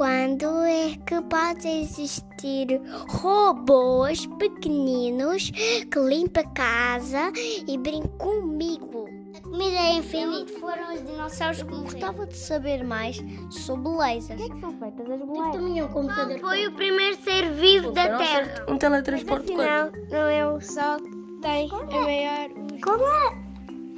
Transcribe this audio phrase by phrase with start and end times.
[0.00, 7.30] quando é que pode existir robôs pequeninos que limpam a casa
[7.68, 9.04] e brincam comigo?
[9.36, 10.58] A comida é infinita.
[10.58, 11.84] Foram os dinossauros que morreram.
[11.84, 14.40] Gostava de saber mais sobre lasers.
[14.40, 15.52] O que é que são feitas as bolachas?
[15.52, 16.38] Também é um computador.
[16.38, 18.64] Foi o primeiro ser vivo da Terra.
[18.70, 22.48] Um teletransporte Não, não é o Sol que tem a maior...
[22.82, 23.50] Como é?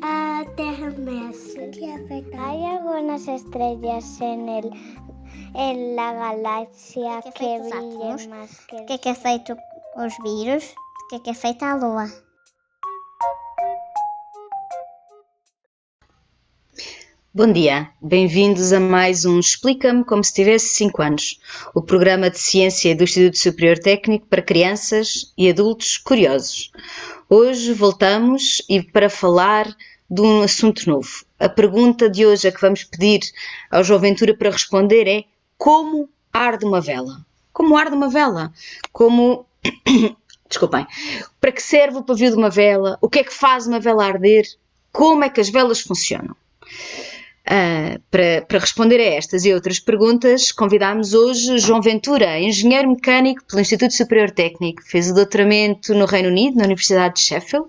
[0.04, 1.68] A Terra mexe.
[1.68, 2.36] que é feita?
[2.36, 4.72] Hay algunas estrellas en el
[5.54, 8.76] en la galaxia que, que brilhan mais que...
[8.76, 9.56] O que é que é feito
[9.96, 10.64] os vírus?
[11.04, 12.06] O que é que é feita a Lua?
[17.34, 21.40] Bom dia, bem-vindos a mais um Explica-me como se tivesse 5 anos,
[21.74, 26.70] o programa de ciência do Instituto Superior Técnico para crianças e adultos curiosos.
[27.30, 29.66] Hoje voltamos e para falar
[30.10, 31.24] de um assunto novo.
[31.38, 33.20] A pergunta de hoje a que vamos pedir
[33.70, 35.24] ao João Ventura para responder é
[35.56, 37.24] como arde uma vela?
[37.52, 38.52] Como arde uma vela?
[38.92, 39.46] Como
[40.48, 40.86] desculpem,
[41.40, 42.98] para que serve o pavio de uma vela?
[43.00, 44.44] O que é que faz uma vela arder?
[44.92, 46.36] Como é que as velas funcionam?
[47.44, 53.42] Uh, para, para, responder a estas e outras perguntas, convidámos hoje João Ventura, engenheiro mecânico
[53.44, 57.68] pelo Instituto Superior Técnico, fez o doutoramento no Reino Unido, na Universidade de Sheffield.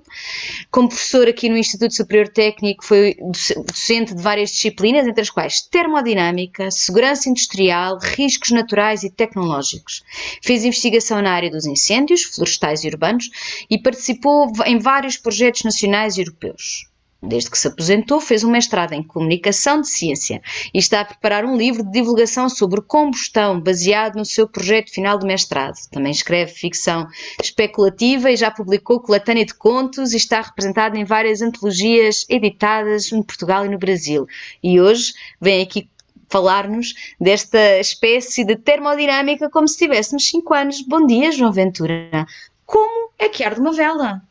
[0.69, 3.17] Como professor aqui no Instituto Superior Técnico, foi
[3.66, 10.03] docente de várias disciplinas, entre as quais termodinâmica, segurança industrial, riscos naturais e tecnológicos.
[10.44, 13.31] Fez investigação na área dos incêndios florestais e urbanos
[13.67, 16.92] e participou em vários projetos nacionais e europeus.
[17.25, 20.41] Desde que se aposentou, fez um mestrado em Comunicação de Ciência
[20.73, 25.17] e está a preparar um livro de divulgação sobre combustão, baseado no seu projeto final
[25.17, 25.75] de mestrado.
[25.89, 27.07] Também escreve ficção
[27.41, 33.23] especulativa e já publicou coletânea de contos e está representado em várias antologias editadas em
[33.23, 34.27] Portugal e no Brasil.
[34.61, 35.89] E hoje vem aqui
[36.27, 40.81] falar-nos desta espécie de termodinâmica como se tivéssemos 5 anos.
[40.81, 42.28] Bom dia, João Ventura.
[42.66, 44.22] Como é que arde uma vela?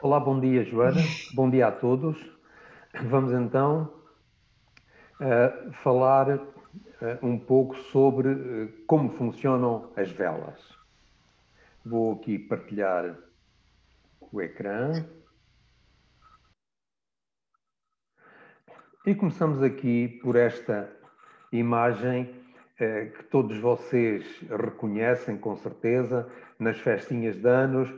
[0.00, 1.02] Olá, bom dia, Joana.
[1.34, 2.37] bom dia a todos.
[2.94, 3.92] Vamos então
[5.20, 6.40] uh, falar uh,
[7.22, 10.58] um pouco sobre uh, como funcionam as velas.
[11.84, 13.14] Vou aqui partilhar
[14.32, 14.92] o ecrã.
[19.06, 20.90] E começamos aqui por esta
[21.52, 22.34] imagem
[22.76, 27.88] que todos vocês reconhecem com certeza nas festinhas de anos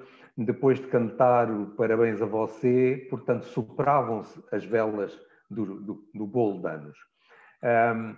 [0.44, 5.18] depois de cantar o parabéns a você, portanto, sopravam-se as velas
[5.50, 6.98] do, do, do bolo de anos.
[7.62, 8.16] Um,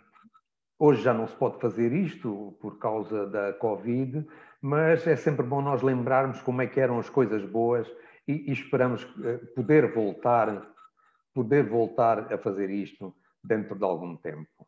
[0.78, 4.26] hoje já não se pode fazer isto por causa da Covid,
[4.60, 7.90] mas é sempre bom nós lembrarmos como é que eram as coisas boas
[8.28, 10.64] e, e esperamos eh, poder voltar,
[11.34, 13.12] poder voltar a fazer isto
[13.42, 14.61] dentro de algum tempo.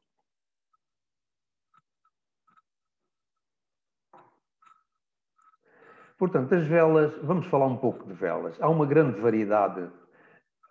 [6.25, 8.57] Portanto, as velas, vamos falar um pouco de velas.
[8.59, 9.87] Há uma grande variedade,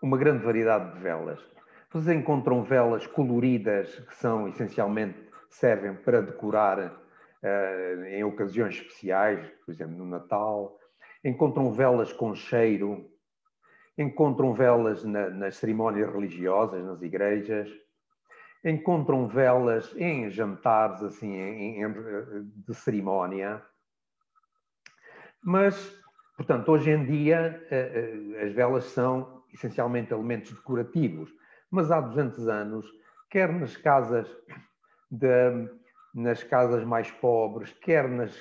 [0.02, 1.40] uma grande variedade de velas.
[1.91, 5.16] Vocês encontram velas coloridas que são essencialmente
[5.52, 10.75] servem para decorar uh, em ocasiões especiais, por exemplo, no Natal.
[11.24, 13.06] Encontram velas com cheiro.
[13.96, 17.69] Encontram velas na, nas cerimónias religiosas, nas igrejas.
[18.66, 21.94] Encontram velas em jantares, assim, em, em,
[22.66, 23.62] de cerimónia
[25.44, 25.96] mas,
[26.38, 31.30] portanto, hoje em dia eh, eh, as velas são essencialmente elementos decorativos,
[31.70, 32.86] mas há 200 anos,
[33.30, 34.28] quer nas casas,
[35.12, 35.70] de,
[36.14, 38.36] nas casas mais pobres, quer nas,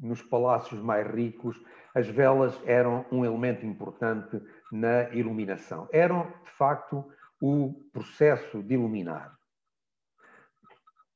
[0.00, 1.60] nos palácios mais ricos,
[1.94, 5.88] as velas eram um elemento importante na iluminação.
[5.92, 7.04] Eram, de facto,
[7.40, 9.36] o processo de iluminar.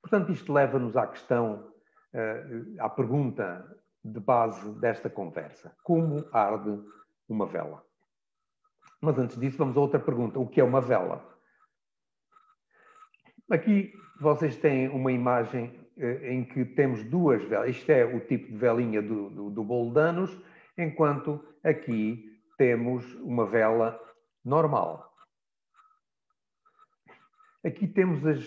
[0.03, 1.73] Portanto, isto leva-nos à questão,
[2.13, 2.45] eh,
[2.79, 3.65] à pergunta
[4.05, 5.75] de base desta conversa.
[5.83, 6.79] Como arde
[7.29, 7.83] uma vela?
[9.01, 10.39] Mas antes disso, vamos a outra pergunta.
[10.39, 11.25] O que é uma vela?
[13.51, 17.71] Aqui vocês têm uma imagem eh, em que temos duas velas.
[17.71, 20.39] Isto é o tipo de velinha do, do, do bolo de anos,
[20.77, 24.01] enquanto aqui temos uma vela
[24.45, 25.13] normal.
[27.65, 28.45] Aqui temos as,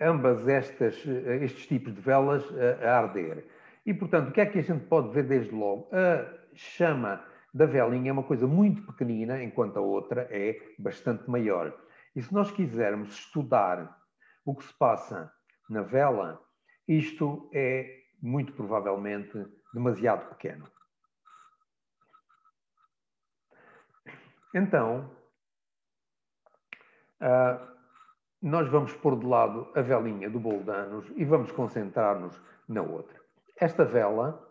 [0.00, 3.46] ambas estas, eh, estes tipos de velas a, a arder.
[3.90, 5.88] E, portanto, o que é que a gente pode ver desde logo?
[5.92, 11.76] A chama da velinha é uma coisa muito pequenina, enquanto a outra é bastante maior.
[12.14, 14.00] E se nós quisermos estudar
[14.44, 15.34] o que se passa
[15.68, 16.40] na vela,
[16.86, 19.44] isto é muito provavelmente
[19.74, 20.70] demasiado pequeno.
[24.54, 25.10] Então,
[27.20, 27.76] uh,
[28.40, 32.82] nós vamos pôr de lado a velinha do bolo de anos e vamos concentrar-nos na
[32.82, 33.19] outra.
[33.60, 34.42] Esta vela,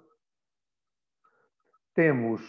[1.96, 2.42] temos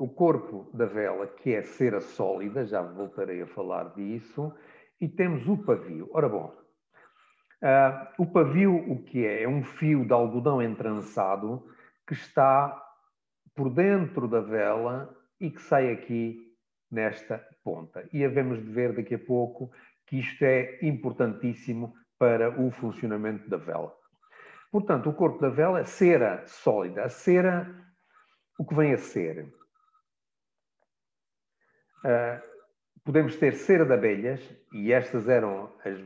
[0.00, 4.52] o corpo da vela, que é cera sólida, já voltarei a falar disso,
[5.00, 6.10] e temos o pavio.
[6.12, 6.52] Ora bom,
[7.62, 9.44] uh, o pavio o que é?
[9.44, 11.64] É um fio de algodão entrançado
[12.04, 12.84] que está
[13.54, 16.52] por dentro da vela e que sai aqui
[16.90, 18.08] nesta ponta.
[18.12, 19.70] E havemos de ver daqui a pouco
[20.04, 23.97] que isto é importantíssimo para o funcionamento da vela.
[24.70, 27.04] Portanto, o corpo da vela é cera sólida.
[27.04, 27.66] A cera,
[28.58, 29.52] o que vem a ser?
[32.04, 32.40] Uh,
[33.04, 34.40] podemos ter cera de abelhas,
[34.72, 35.98] e estas eram as,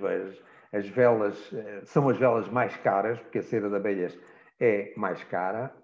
[0.73, 4.17] as velas, eh, são as velas mais caras, porque a cera de abelhas
[4.61, 5.75] é mais cara,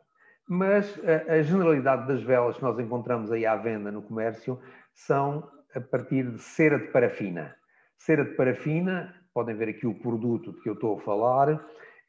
[0.48, 4.60] mas a, a generalidade das velas que nós encontramos aí à venda no comércio
[4.94, 7.54] são a partir de cera de parafina.
[7.98, 11.60] Cera de parafina, podem ver aqui o produto de que eu estou a falar,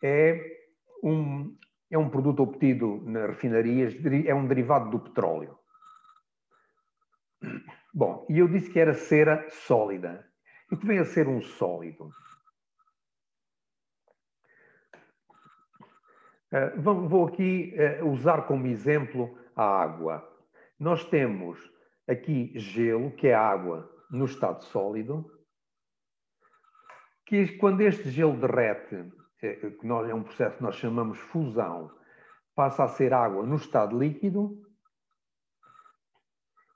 [0.03, 0.58] é
[1.03, 1.57] um,
[1.89, 5.57] é um produto obtido nas refinarias, é um derivado do petróleo.
[7.93, 10.27] Bom, e eu disse que era cera sólida.
[10.71, 12.09] E o que vem a ser um sólido?
[16.51, 20.27] Uh, vou aqui uh, usar como exemplo a água.
[20.79, 21.59] Nós temos
[22.07, 25.29] aqui gelo, que é água no estado sólido,
[27.25, 31.91] que quando este gelo derrete, é, que nós, é um processo que nós chamamos fusão,
[32.55, 34.61] passa a ser água no estado líquido,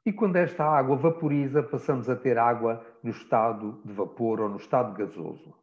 [0.06, 4.58] e quando esta água vaporiza, passamos a ter água no estado de vapor ou no
[4.58, 5.56] estado gasoso.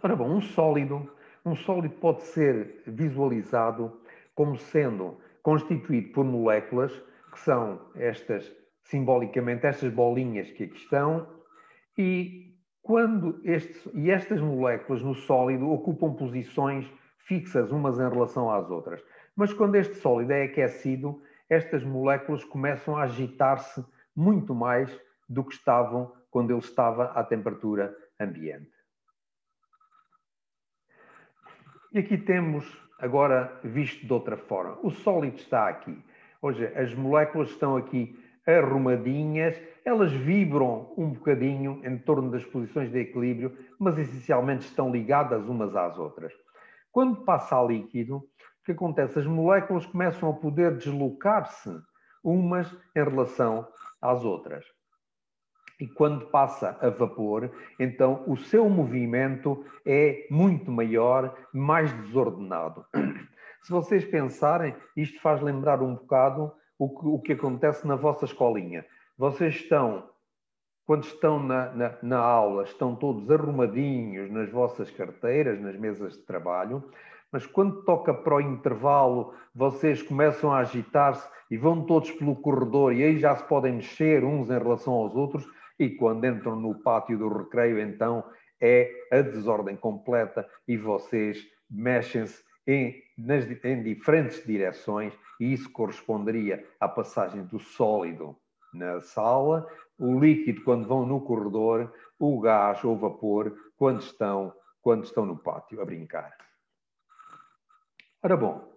[0.00, 1.10] Ora bom, um sólido,
[1.44, 4.00] um sólido pode ser visualizado
[4.34, 6.92] como sendo constituído por moléculas
[7.32, 8.52] que são estas,
[8.84, 11.41] simbolicamente, estas bolinhas que aqui estão,
[11.96, 18.68] e quando estes, e estas moléculas no sólido ocupam posições fixas umas em relação às
[18.70, 19.02] outras.
[19.36, 23.84] Mas quando este sólido é aquecido, estas moléculas começam a agitar-se
[24.14, 24.90] muito mais
[25.28, 28.72] do que estavam quando ele estava à temperatura ambiente.
[31.92, 32.64] E aqui temos
[32.98, 34.78] agora visto de outra forma.
[34.82, 36.02] O sólido está aqui.
[36.40, 42.98] Hoje as moléculas estão aqui arrumadinhas, elas vibram um bocadinho em torno das posições de
[42.98, 46.32] equilíbrio, mas essencialmente estão ligadas umas às outras.
[46.90, 49.18] Quando passa a líquido, o que acontece?
[49.18, 51.70] As moléculas começam a poder deslocar-se
[52.22, 53.66] umas em relação
[54.00, 54.64] às outras.
[55.80, 62.84] E quando passa a vapor, então o seu movimento é muito maior, mais desordenado.
[63.64, 68.24] Se vocês pensarem, isto faz lembrar um bocado o que, o que acontece na vossa
[68.24, 68.84] escolinha.
[69.16, 70.08] Vocês estão,
[70.84, 76.24] quando estão na, na, na aula, estão todos arrumadinhos nas vossas carteiras, nas mesas de
[76.24, 76.82] trabalho,
[77.30, 82.92] mas quando toca para o intervalo, vocês começam a agitar-se e vão todos pelo corredor
[82.92, 85.46] e aí já se podem mexer uns em relação aos outros
[85.78, 88.24] e quando entram no pátio do recreio, então
[88.60, 91.38] é a desordem completa e vocês
[91.70, 98.36] mexem-se em, nas, em diferentes direções e isso corresponderia à passagem do sólido
[98.72, 99.66] na sala,
[99.98, 105.36] o líquido quando vão no corredor, o gás ou vapor quando estão, quando estão no
[105.36, 106.36] pátio a brincar.
[108.22, 108.72] Ora bom,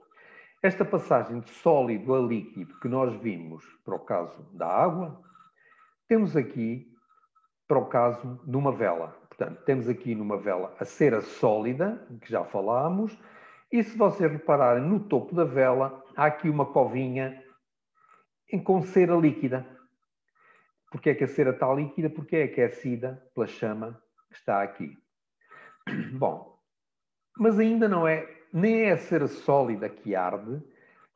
[0.62, 5.22] esta passagem de sólido a líquido que nós vimos para o caso da água,
[6.08, 6.92] temos aqui
[7.68, 9.10] para o caso de uma vela.
[9.30, 13.18] Portanto, temos aqui numa vela a cera sólida, que já falámos,
[13.72, 17.44] e se vocês repararem no topo da vela, há aqui uma covinha
[18.64, 19.66] com cera líquida.
[20.92, 22.10] Porquê é que a cera está líquida?
[22.10, 24.98] Porque é aquecida pela chama que está aqui.
[26.18, 26.58] Bom,
[27.38, 30.64] mas ainda não é nem é a cera sólida que arde,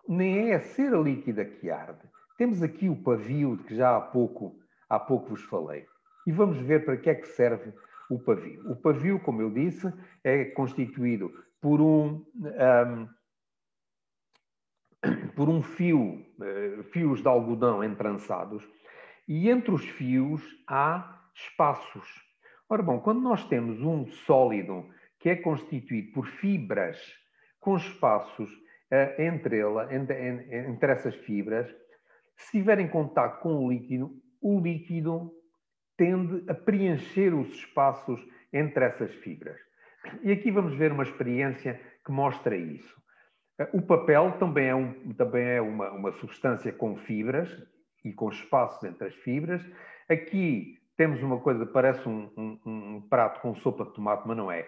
[0.06, 2.02] nem é a cera líquida que arde.
[2.38, 5.86] Temos aqui o pavio de que já há pouco, há pouco vos falei.
[6.28, 7.74] E vamos ver para que é que serve
[8.10, 8.72] o pavio.
[8.72, 9.92] O pavio, como eu disse,
[10.24, 13.08] é constituído por um, um
[15.36, 18.68] por um fio, uh, fios de algodão entrançados,
[19.28, 22.08] e entre os fios há espaços.
[22.68, 24.86] Ora bom, quando nós temos um sólido
[25.18, 27.00] que é constituído por fibras
[27.60, 31.68] com espaços uh, entre, ela, entre, entre essas fibras,
[32.36, 34.12] se estiver em contato com o líquido,
[34.42, 35.32] o líquido
[36.00, 39.60] tende a preencher os espaços entre essas fibras.
[40.24, 42.96] E aqui vamos ver uma experiência que mostra isso.
[43.60, 47.50] Eh, o papel também é, um, também é uma, uma substância com fibras
[48.06, 49.62] e com espaço entre as fibras.
[50.08, 54.38] Aqui temos uma coisa que parece um, um, um, prato com sopa de tomate, mas
[54.38, 54.66] não é.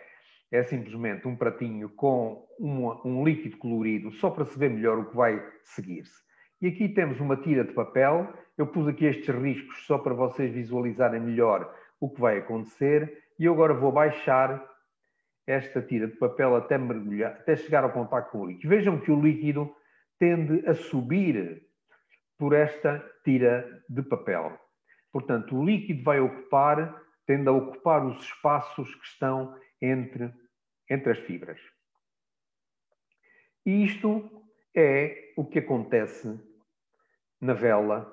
[0.52, 5.16] É simplesmente um pratinho com um líquido colorido, só para se ver melhor o que
[5.16, 6.22] vai seguir-se.
[6.62, 8.32] E aqui temos uma tira de papel.
[8.56, 13.26] Eu pus aqui estes riscos só para vocês visualizarem melhor o que vai acontecer.
[13.40, 14.64] E eu agora vou baixar
[15.48, 18.70] esta tira de papel até mergulhar, até chegar ao contacto com o líquido.
[18.70, 19.76] Vejam que o líquido
[20.20, 21.66] tende a subir
[22.38, 24.56] por esta tira de papel.
[25.12, 30.32] Portanto, o líquido vai ocupar, tende a ocupar os espaços que estão entre,
[30.88, 31.60] entre as fibras.
[33.66, 34.44] E isto
[34.76, 36.51] é o que acontece
[37.42, 38.12] na vela,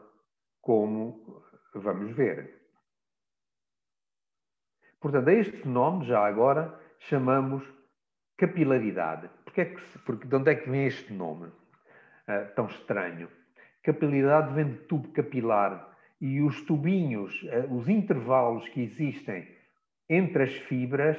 [0.61, 1.43] como
[1.75, 2.59] vamos ver.
[5.01, 7.63] Portanto, a este fenómeno, já agora, chamamos
[8.37, 9.29] capilaridade.
[9.45, 13.29] Porque é que, porque, de onde é que vem este nome uh, tão estranho?
[13.83, 19.47] Capilaridade vem de tubo capilar e os tubinhos, uh, os intervalos que existem
[20.09, 21.19] entre as fibras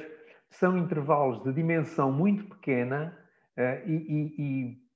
[0.50, 3.16] são intervalos de dimensão muito pequena
[3.56, 4.89] uh, e, e, e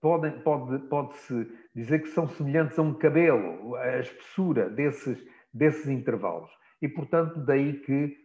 [0.00, 6.50] podem, pode, pode-se dizer que são semelhantes a um cabelo, a espessura desses, desses intervalos.
[6.80, 8.16] E, portanto, daí que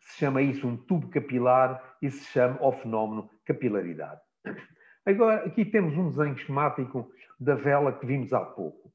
[0.00, 4.20] se chama isso um tubo capilar e se chama o fenómeno capilaridade.
[5.06, 8.92] Agora, aqui temos um desenho esquemático da vela que vimos há pouco.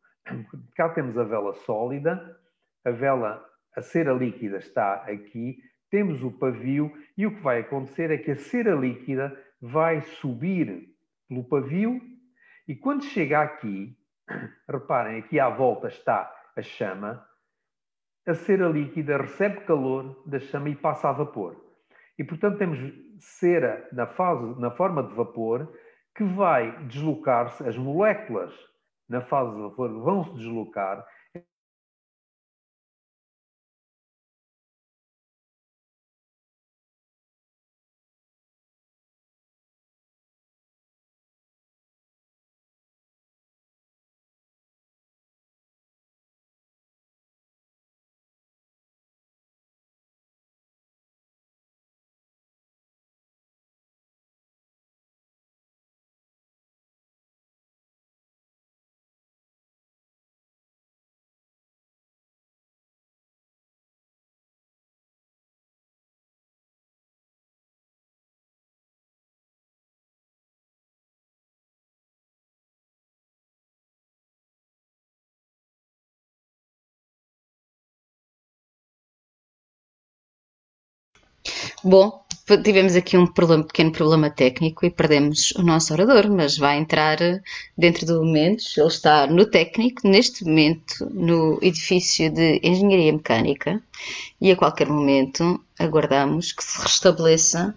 [0.75, 2.37] Cá temos a vela sólida,
[2.85, 3.43] a vela,
[3.75, 5.57] a cera líquida está aqui,
[5.89, 10.96] temos o pavio e o que vai acontecer é que a cera líquida vai subir
[11.27, 12.01] pelo pavio
[12.67, 13.97] e quando chega aqui,
[14.69, 17.25] reparem, aqui à volta está a chama,
[18.27, 21.55] a cera líquida recebe calor da chama e passa a vapor.
[22.19, 22.79] E, portanto, temos
[23.19, 25.71] cera na, fase, na forma de vapor
[26.13, 28.53] que vai deslocar-se, as moléculas
[29.07, 31.05] na fase de vapor vão se deslocar
[81.89, 82.21] Bom,
[82.65, 87.17] tivemos aqui um problema, pequeno problema técnico e perdemos o nosso orador, mas vai entrar
[87.77, 88.61] dentro do momento.
[88.75, 93.81] Ele está no técnico, neste momento, no edifício de Engenharia Mecânica
[94.41, 97.73] e a qualquer momento aguardamos que se restabeleça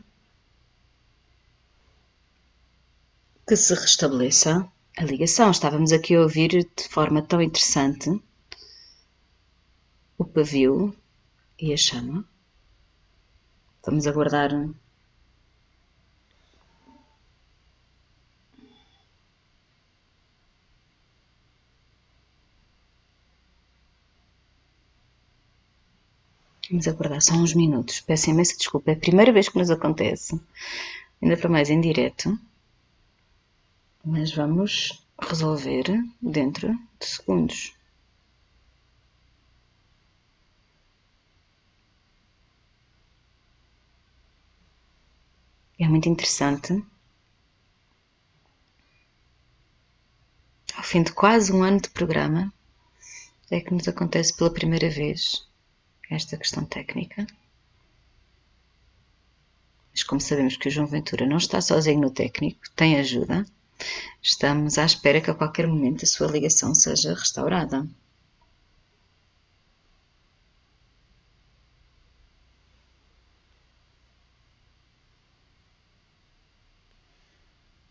[3.46, 4.66] que se restabeleça
[4.98, 5.52] a ligação.
[5.52, 8.10] Estávamos aqui a ouvir de forma tão interessante
[10.18, 10.92] o pavio
[11.60, 12.29] e a chama.
[13.84, 14.50] Vamos aguardar.
[26.70, 28.00] Vamos aguardar só uns minutos.
[28.00, 30.40] Peço imensa desculpa, é a primeira vez que nos acontece.
[31.20, 32.38] Ainda para mais em direto.
[34.04, 35.84] Mas vamos resolver
[36.20, 36.68] dentro
[36.98, 37.79] de segundos.
[45.80, 46.84] É muito interessante.
[50.76, 52.52] Ao fim de quase um ano de programa,
[53.50, 55.48] é que nos acontece pela primeira vez
[56.10, 57.26] esta questão técnica.
[59.90, 63.46] Mas como sabemos que o João Ventura não está sozinho no técnico, tem ajuda,
[64.22, 67.88] estamos à espera que a qualquer momento a sua ligação seja restaurada.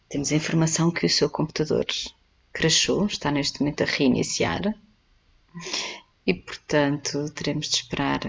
[0.10, 1.86] Temos a informação que o seu computador
[2.52, 4.76] crashou, está neste momento a reiniciar
[6.26, 8.22] e, portanto, teremos de esperar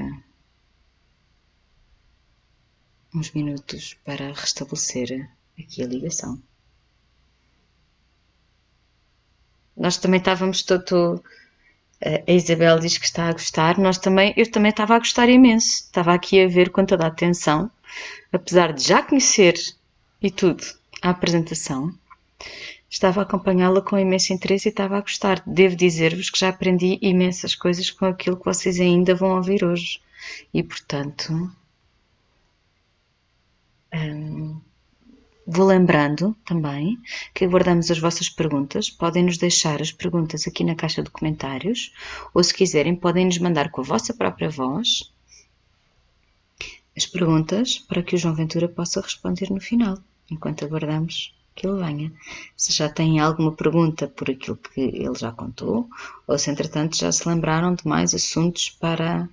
[3.14, 5.26] uns minutos para restabelecer
[5.58, 6.42] aqui a ligação.
[9.74, 11.24] Nós também estávamos todo.
[12.26, 15.84] A Isabel diz que está a gostar, nós também, eu também estava a gostar imenso.
[15.84, 17.70] Estava aqui a ver com toda a atenção,
[18.30, 19.54] apesar de já conhecer
[20.20, 21.94] e tudo a apresentação,
[22.88, 25.42] estava a acompanhá-la com imenso interesse e estava a gostar.
[25.46, 30.00] Devo dizer-vos que já aprendi imensas coisas com aquilo que vocês ainda vão ouvir hoje.
[30.52, 31.50] E, portanto,
[33.94, 34.60] hum,
[35.46, 36.98] vou lembrando também
[37.34, 38.90] que aguardamos as vossas perguntas.
[38.90, 41.92] Podem nos deixar as perguntas aqui na caixa de comentários
[42.34, 45.12] ou, se quiserem, podem nos mandar com a vossa própria voz
[46.96, 49.98] as perguntas para que o João Ventura possa responder no final,
[50.30, 52.12] enquanto aguardamos que ele venha.
[52.56, 55.88] Se já têm alguma pergunta por aquilo que ele já contou,
[56.26, 59.28] ou se entretanto já se lembraram de mais assuntos para,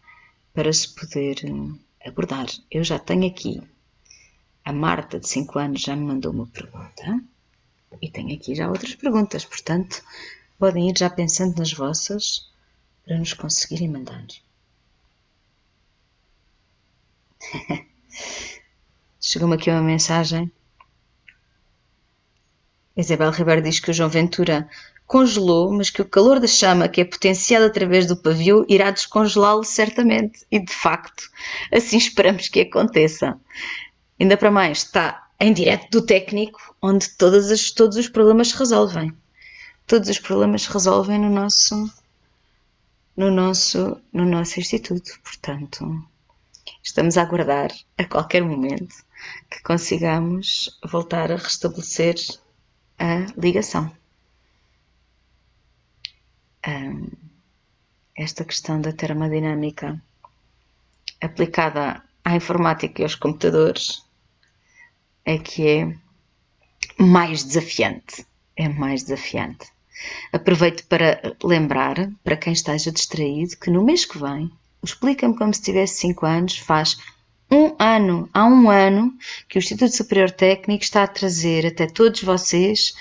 [0.54, 2.48] para se poder eh, abordar.
[2.70, 3.62] Eu já tenho aqui.
[4.66, 7.24] A Marta, de 5 anos, já me mandou uma pergunta.
[8.02, 10.04] E tenho aqui já outras perguntas, portanto,
[10.60, 12.50] podem ir já pensando nas vossas
[13.06, 14.28] para nos conseguirem mandar.
[19.22, 20.52] Chegou-me aqui uma mensagem
[22.98, 24.68] Isabel Ribeiro diz que o João Ventura
[25.06, 29.64] congelou, mas que o calor da chama que é potenciado através do pavio irá descongelá-lo
[29.64, 30.46] certamente.
[30.52, 31.30] E de facto,
[31.72, 33.40] assim esperamos que aconteça.
[34.20, 38.58] Ainda para mais, está em direto do técnico, onde todas as, todos os problemas se
[38.58, 39.14] resolvem.
[39.86, 41.90] Todos os problemas se resolvem no nosso,
[43.16, 45.12] no nosso, no nosso instituto.
[45.24, 46.04] Portanto,
[46.84, 48.96] estamos a aguardar a qualquer momento
[49.50, 52.16] que consigamos voltar a restabelecer
[52.98, 53.92] a ligação.
[56.68, 57.10] Um,
[58.16, 60.02] esta questão da termodinâmica
[61.22, 64.04] aplicada à informática e aos computadores
[65.24, 65.96] é que é
[66.98, 68.26] mais desafiante.
[68.56, 69.68] É mais desafiante.
[70.32, 74.52] Aproveito para lembrar, para quem esteja distraído, que no mês que vem,
[74.84, 76.98] explica-me como se tivesse 5 anos, faz
[77.50, 79.14] um ano, há um ano,
[79.48, 82.94] que o Instituto Superior Técnico está a trazer até todos vocês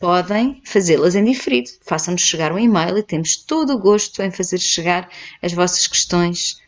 [0.00, 1.68] podem fazê-las em diferido.
[1.82, 5.08] Façam-nos chegar um e-mail e temos todo o gosto em fazer chegar
[5.42, 6.60] as vossas questões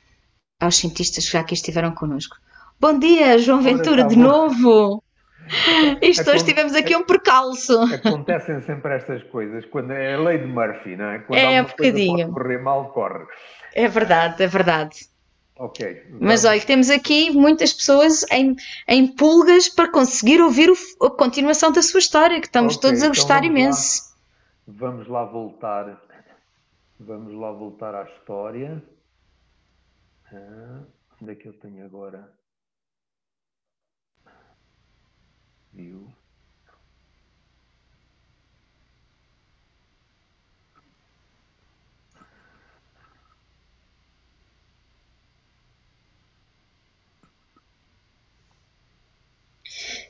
[0.61, 2.37] aos cientistas que já aqui estiveram connosco.
[2.79, 5.03] Bom dia, João Ventura, de novo!
[6.01, 7.81] Isto hoje tivemos aqui um percalço.
[7.83, 11.19] Acontecem sempre estas coisas, quando é a lei de Murphy, não é?
[11.21, 12.29] Quando é, um bocadinho.
[12.29, 13.25] Pode correr mal, corre.
[13.75, 15.12] É verdade, é verdade.
[15.57, 16.07] Ok.
[16.21, 18.57] Mas olha, temos aqui muitas pessoas em,
[18.89, 23.03] em pulgas para conseguir ouvir o, a continuação da sua história, que estamos okay, todos
[23.03, 24.17] a então gostar então vamos imenso.
[24.67, 26.03] Lá, vamos lá voltar.
[26.99, 28.83] Vamos lá voltar à história.
[30.33, 30.83] Ah,
[31.21, 32.33] onde é que eu tenho agora?
[35.73, 36.13] Viu?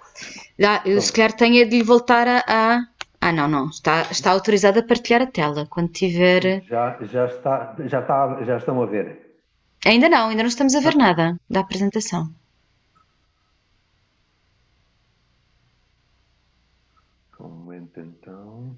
[0.58, 2.80] Já, eu se calhar tenho de lhe voltar a, a...
[3.20, 3.68] Ah, não, não.
[3.68, 6.64] Está, está autorizado a partilhar a tela quando tiver.
[6.68, 9.25] Já, já, está, já, está, já estão a ver.
[9.84, 12.32] Ainda não, ainda não estamos a ver nada da apresentação.
[17.40, 18.76] Um momento então.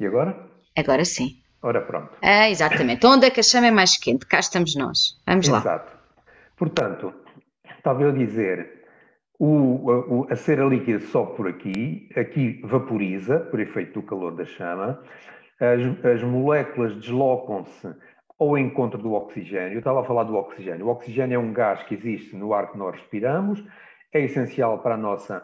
[0.00, 0.32] E agora?
[0.76, 1.39] Agora sim.
[1.62, 2.10] Ora, pronto.
[2.22, 3.06] É, exatamente.
[3.06, 4.26] Onde é que a chama é mais quente?
[4.26, 5.20] Cá estamos nós.
[5.26, 5.58] Vamos lá.
[5.58, 5.92] Exato.
[6.56, 7.12] Portanto,
[7.76, 8.84] estava eu a dizer,
[9.38, 14.44] o, a, a cera líquida sobe por aqui, aqui vaporiza, por efeito do calor da
[14.44, 15.02] chama,
[15.60, 17.94] as, as moléculas deslocam-se
[18.38, 19.74] ao encontro do oxigênio.
[19.74, 20.86] Eu estava a falar do oxigênio.
[20.86, 23.62] O oxigênio é um gás que existe no ar que nós respiramos,
[24.12, 25.42] é essencial para a nossa,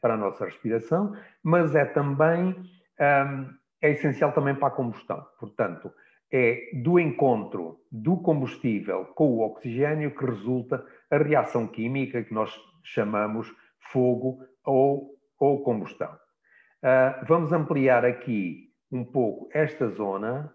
[0.00, 2.56] para a nossa respiração, mas é também
[2.98, 3.46] um,
[3.80, 5.24] é essencial também para a combustão.
[5.38, 5.92] Portanto,
[6.30, 12.54] é do encontro do combustível com o oxigênio que resulta a reação química que nós
[12.82, 13.48] chamamos
[13.92, 16.12] fogo ou, ou combustão.
[16.82, 20.54] Uh, vamos ampliar aqui um pouco esta zona.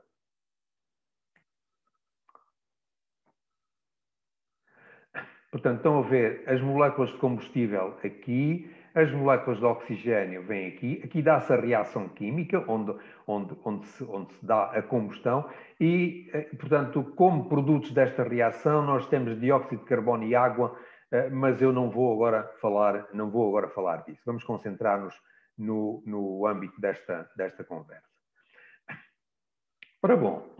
[5.52, 11.02] Portanto, estão a ver as moléculas de combustível aqui, as moléculas de oxigênio vêm aqui,
[11.04, 16.30] aqui dá-se a reação química, onde, onde, onde, se, onde se dá a combustão, e,
[16.34, 20.78] eh, portanto, como produtos desta reação, nós temos dióxido de carbono e água,
[21.12, 24.22] eh, mas eu não vou agora falar, não vou agora falar disso.
[24.26, 25.16] Vamos concentrar-nos
[25.58, 28.08] no, no âmbito desta, desta conversa.
[30.02, 30.54] Ora bom,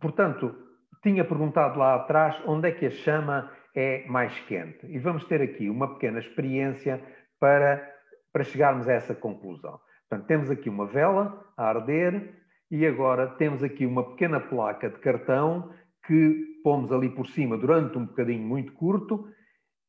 [0.00, 0.56] portanto,
[1.02, 4.86] tinha perguntado lá atrás onde é que a chama é mais quente.
[4.86, 7.00] E vamos ter aqui uma pequena experiência
[7.38, 7.86] para,
[8.32, 9.78] para chegarmos a essa conclusão.
[10.08, 12.34] Portanto, temos aqui uma vela a arder
[12.70, 15.70] e agora temos aqui uma pequena placa de cartão
[16.06, 19.28] que pomos ali por cima durante um bocadinho muito curto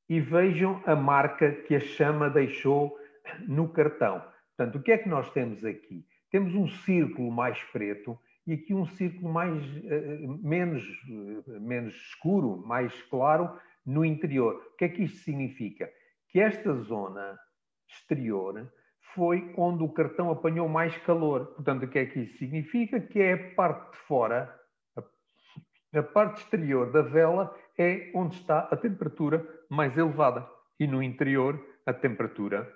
[0.09, 2.97] e vejam a marca que a chama deixou
[3.47, 4.21] no cartão.
[4.55, 6.05] Portanto, o que é que nós temos aqui?
[6.29, 12.65] Temos um círculo mais preto e aqui um círculo mais, uh, menos, uh, menos escuro,
[12.65, 13.51] mais claro,
[13.87, 14.55] no interior.
[14.73, 15.89] O que é que isto significa?
[16.29, 17.39] Que esta zona
[17.89, 18.69] exterior
[19.15, 21.47] foi onde o cartão apanhou mais calor.
[21.55, 22.99] Portanto, o que é que isso significa?
[22.99, 24.53] Que é a parte de fora,
[25.95, 30.47] a, parte exterior da vela é onde está a temperatura mais elevada
[30.79, 32.71] e no interior a temperatura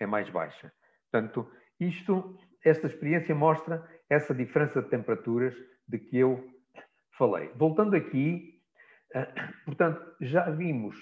[0.00, 0.72] é mais baixa.
[1.10, 5.54] Portanto, isto, esta experiência mostra essa diferença de temperaturas
[5.86, 6.48] de que eu
[7.16, 7.50] falei.
[7.54, 8.55] Voltando aqui,
[9.64, 10.96] portanto, já vimos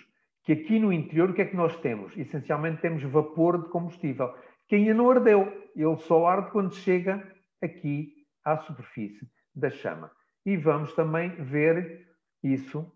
[0.45, 2.17] que aqui no interior o que é que nós temos?
[2.17, 4.35] Essencialmente temos vapor de combustível,
[4.69, 5.71] que ainda não ardeu.
[5.75, 7.27] Ele só arde quando chega
[7.63, 8.13] aqui
[8.45, 10.11] à superfície da chama.
[10.45, 12.07] E vamos também ver
[12.43, 12.93] isso.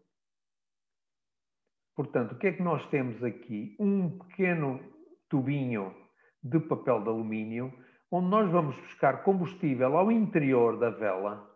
[1.97, 3.75] Portanto, o que é que nós temos aqui?
[3.81, 4.81] Um pequeno
[5.29, 5.95] tubinho
[6.43, 7.73] de papel de alumínio,
[8.11, 11.49] onde nós vamos buscar combustível ao interior da vela.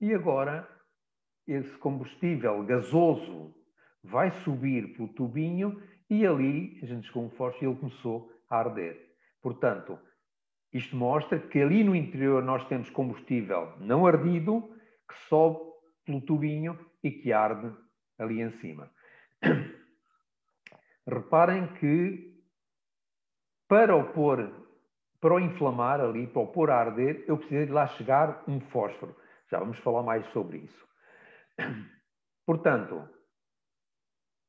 [0.00, 0.68] E agora
[1.46, 3.54] esse combustível gasoso
[4.02, 8.58] vai subir pelo tubinho e ali a gente chegou um fósforo e ele começou a
[8.58, 9.14] arder.
[9.42, 9.98] Portanto,
[10.72, 14.62] isto mostra que ali no interior nós temos combustível não ardido
[15.08, 15.60] que sobe
[16.04, 17.72] pelo tubinho e que arde
[18.18, 18.90] ali em cima.
[21.06, 22.34] Reparem que
[23.68, 24.52] para o pôr,
[25.20, 28.60] para o inflamar ali, para o pôr a arder, eu precisei de lá chegar um
[28.60, 29.16] fósforo.
[29.50, 30.86] Já vamos falar mais sobre isso.
[32.46, 33.08] Portanto,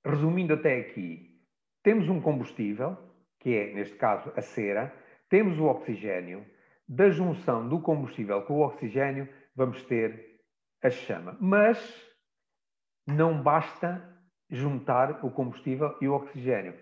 [0.05, 1.41] resumindo até aqui,
[1.83, 2.97] temos um combustível,
[3.39, 4.93] que é, neste caso, a cera,
[5.29, 6.45] temos o oxigênio,
[6.87, 10.41] da junção do combustível com o oxigênio, vamos ter
[10.83, 11.37] a chama.
[11.39, 11.79] Mas
[13.07, 14.03] não basta
[14.49, 16.75] juntar o combustível e o oxigênio.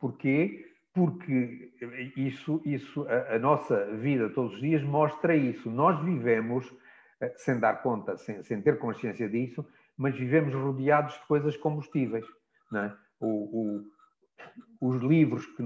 [0.00, 0.64] Porquê?
[0.94, 1.72] Porque
[2.16, 5.70] isso, isso a, a nossa vida todos os dias mostra isso.
[5.70, 6.72] Nós vivemos
[7.36, 12.24] sem dar conta, sem, sem ter consciência disso, mas vivemos rodeados de coisas combustíveis.
[12.74, 12.92] É?
[13.20, 13.84] O, o,
[14.80, 15.62] os livros que,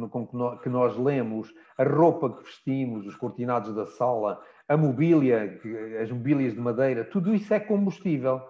[0.62, 5.61] que, nós lemos, a roupa que vestimos, os cortinados da sala, a mobília,
[6.01, 8.41] as mobílias de madeira, tudo isso é combustível.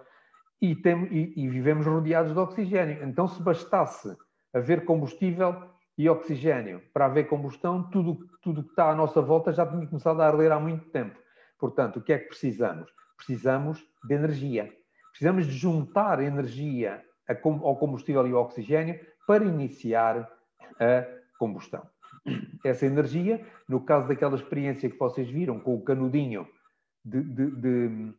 [0.61, 3.03] E, tem, e, e vivemos rodeados de oxigênio.
[3.03, 4.15] Então, se bastasse
[4.53, 5.61] haver combustível
[5.97, 10.21] e oxigênio para haver combustão, tudo, tudo que está à nossa volta já tinha começado
[10.21, 11.19] a arder há muito tempo.
[11.63, 12.91] Portanto, o que é que precisamos?
[13.15, 14.69] Precisamos de energia.
[15.11, 17.01] Precisamos de juntar energia
[17.45, 20.29] ao combustível e ao oxigênio para iniciar
[20.77, 21.07] a
[21.39, 21.89] combustão.
[22.65, 26.45] Essa energia, no caso daquela experiência que vocês viram com o canudinho
[27.05, 28.13] de, de, de,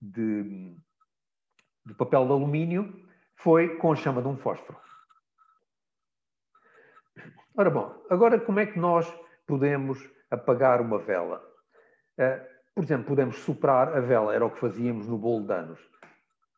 [0.00, 0.76] de,
[1.84, 4.80] de papel de alumínio, foi com a chama de um fósforo.
[7.54, 9.06] Ora bom, agora como é que nós
[9.46, 9.98] podemos
[10.30, 11.46] apagar uma vela?
[12.18, 15.80] Uh, por exemplo, podemos soprar a vela, era o que fazíamos no bolo de anos.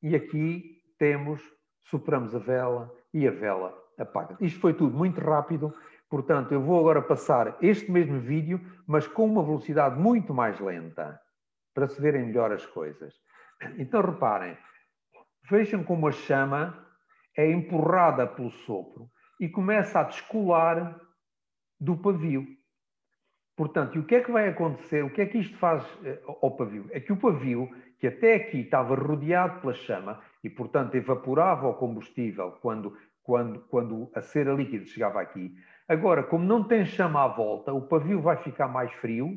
[0.02, 1.40] E aqui temos,
[1.85, 4.37] sopramos a vela e a vela apaga.
[4.38, 5.74] Isto foi tudo muito rápido,
[6.11, 11.18] portanto, eu vou agora passar este mesmo vídeo, mas com uma velocidade muito mais lenta,
[11.72, 13.14] para se verem melhor as coisas.
[13.78, 14.59] Então, reparem,
[15.50, 16.87] vejam como a chama
[17.35, 21.00] é empurrada pelo sopro e começa a descolar
[21.80, 22.46] do pavio.
[23.61, 25.05] Portanto, e o que é que vai acontecer?
[25.05, 26.88] O que é que isto faz eh, ao pavio?
[26.92, 27.68] É que o pavio,
[27.99, 34.11] que até aqui estava rodeado pela chama e, portanto, evaporava o combustível quando, quando, quando
[34.14, 35.55] a cera líquida chegava aqui,
[35.87, 39.37] agora, como não tem chama à volta, o pavio vai ficar mais frio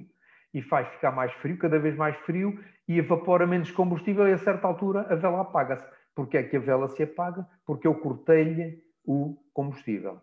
[0.53, 2.57] e vai ficar mais frio, cada vez mais frio,
[2.87, 5.85] e evapora menos combustível e a certa altura a vela apaga-se.
[6.15, 7.45] Porquê é que a vela se apaga?
[7.65, 10.21] Porque eu cortei-lhe o combustível.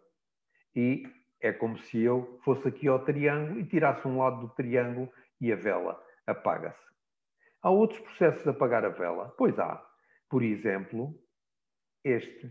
[0.75, 1.03] E
[1.41, 5.53] é como se eu fosse aqui ao triângulo e tirasse um lado do triângulo e
[5.53, 6.91] a vela apaga-se.
[7.63, 9.35] Há outros processos de apagar a vela?
[9.37, 9.85] Pois há.
[10.29, 11.15] Por exemplo,
[12.05, 12.51] este.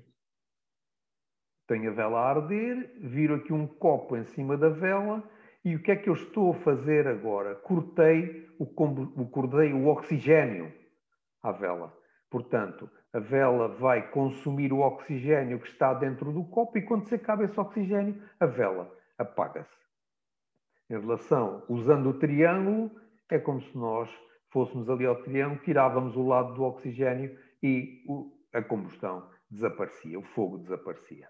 [1.67, 5.23] Tenho a vela a arder, viro aqui um copo em cima da vela
[5.63, 7.56] e o que é que eu estou a fazer agora?
[7.56, 8.65] Cortei o,
[9.28, 10.73] cortei o oxigênio
[11.43, 11.95] à vela.
[12.30, 17.15] Portanto, a vela vai consumir o oxigênio que está dentro do copo e quando se
[17.15, 19.80] acaba esse oxigênio, a vela apaga-se.
[20.89, 22.91] Em relação, usando o triângulo,
[23.30, 24.10] é como se nós
[24.50, 28.04] fôssemos ali ao triângulo, tirávamos o lado do oxigênio e
[28.54, 31.30] a combustão desaparecia, o fogo desaparecia.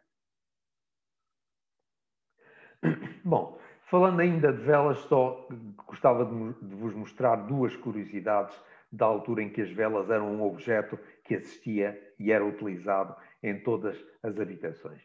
[3.24, 5.48] Bom, falando ainda de velas, só
[5.86, 8.58] gostava de vos mostrar duas curiosidades
[8.92, 10.98] da altura em que as velas eram um objeto
[11.30, 15.00] que existia e era utilizado em todas as habitações.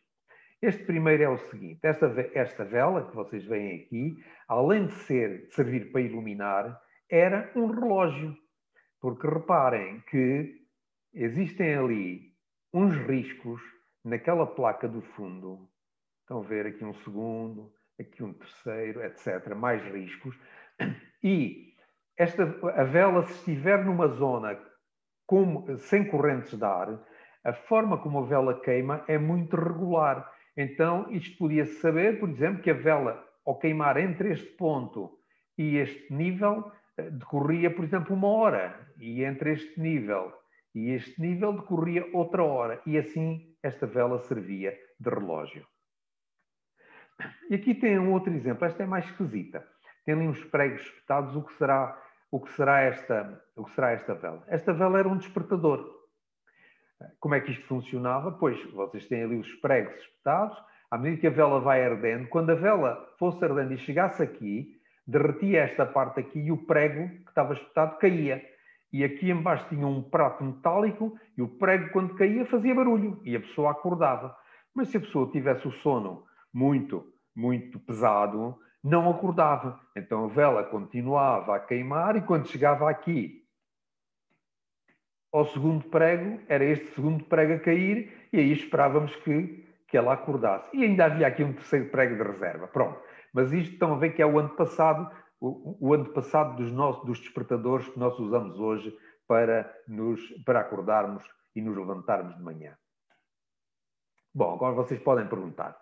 [0.63, 4.17] Este primeiro é o seguinte: esta, esta vela que vocês veem aqui,
[4.49, 8.35] além de, ser, de servir para iluminar, era um relógio.
[8.99, 10.63] Porque reparem que
[11.13, 12.33] existem ali
[12.73, 13.61] uns riscos
[14.03, 15.69] naquela placa do fundo.
[16.23, 19.55] Estão a ver aqui um segundo, aqui um terceiro, etc.
[19.55, 20.35] Mais riscos.
[21.23, 21.75] E
[22.17, 24.59] esta, a vela, se estiver numa zona
[25.27, 27.01] com, sem correntes de ar,
[27.45, 30.31] a forma como a vela queima é muito regular.
[30.57, 35.19] Então, isto podia-se saber, por exemplo, que a vela, ao queimar entre este ponto
[35.59, 38.89] e este nível, eh, decorria, por exemplo, uma hora.
[38.99, 40.33] E entre este nível
[40.75, 42.83] e este nível decorria outra hora.
[42.85, 45.67] E assim esta vela servia de relógio.
[47.49, 48.67] E aqui tem um outro exemplo.
[48.67, 49.67] Esta é mais esquisita.
[50.05, 51.37] Tem ali uns pregos espetados.
[51.37, 51.97] O que será,
[52.35, 54.43] o que será, esta, o que será esta vela?
[54.49, 55.89] Esta vela era um despertador.
[57.21, 58.33] Como é que isto funcionava?
[58.33, 60.59] Pois, vocês têm ali os pregos espetados.
[60.91, 64.73] À medida que a vela vai ardendo, quando a vela fosse ardendo e chegasse aqui,
[65.07, 68.45] derretia esta parte aqui e o prego que estava espetado caía.
[68.93, 73.37] E aqui embaixo tinha um prato metálico e o prego, quando caía, fazia barulho e
[73.37, 74.37] a pessoa acordava.
[74.75, 79.81] Mas se a pessoa tivesse o sono muito, muito pesado, não acordava.
[79.97, 83.43] Então a vela continuava a queimar e quando chegava aqui
[85.33, 90.13] ao segundo prego, era este segundo prego a cair e aí esperávamos que, que ela
[90.13, 90.69] acordasse.
[90.77, 92.69] E ainda havia aqui um terceiro prego de reserva.
[92.69, 93.01] Pronto.
[93.33, 96.71] Mas isto estão a ver que é o ano passado, o, o ano passado dos,
[96.71, 101.25] nossos, dos despertadores que nós usamos hoje para, nos, para acordarmos
[101.57, 102.77] e nos levantarmos de manhã.
[104.33, 105.77] Bom, agora vocês podem perguntar,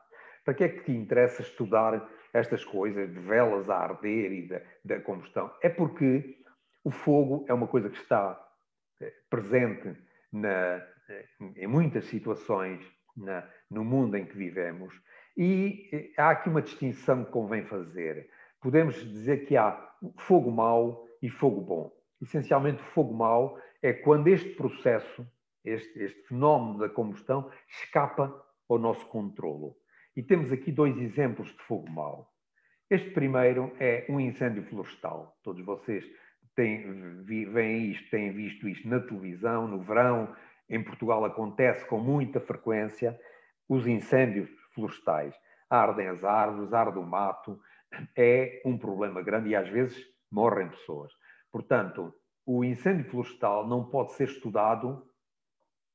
[0.44, 4.60] para que é que te interessa estudar estas coisas de velas a arder e da,
[4.84, 5.50] da combustão?
[5.62, 6.38] É porque
[6.84, 8.40] o fogo é uma coisa que está
[9.00, 9.96] eh, presente
[10.32, 12.80] na, eh, em muitas situações
[13.16, 14.94] na, no mundo em que vivemos
[15.36, 18.28] e eh, há aqui uma distinção que convém fazer.
[18.60, 21.92] Podemos dizer que há fogo mau e fogo bom.
[22.20, 25.26] Essencialmente, o fogo mau é quando este processo,
[25.64, 29.76] este, este fenómeno da combustão, escapa ao nosso controlo.
[30.14, 32.30] E temos aqui dois exemplos de fogo mau.
[32.90, 35.38] Este primeiro é um incêndio florestal.
[35.42, 36.04] Todos vocês
[36.54, 40.36] têm, veem isto, têm visto isto na televisão, no verão.
[40.68, 43.18] Em Portugal acontece com muita frequência
[43.66, 45.34] os incêndios florestais.
[45.70, 47.58] Ardem as árvores, arde o mato,
[48.14, 49.96] é um problema grande e às vezes
[50.30, 51.10] morrem pessoas.
[51.50, 55.06] Portanto, o incêndio florestal não pode ser estudado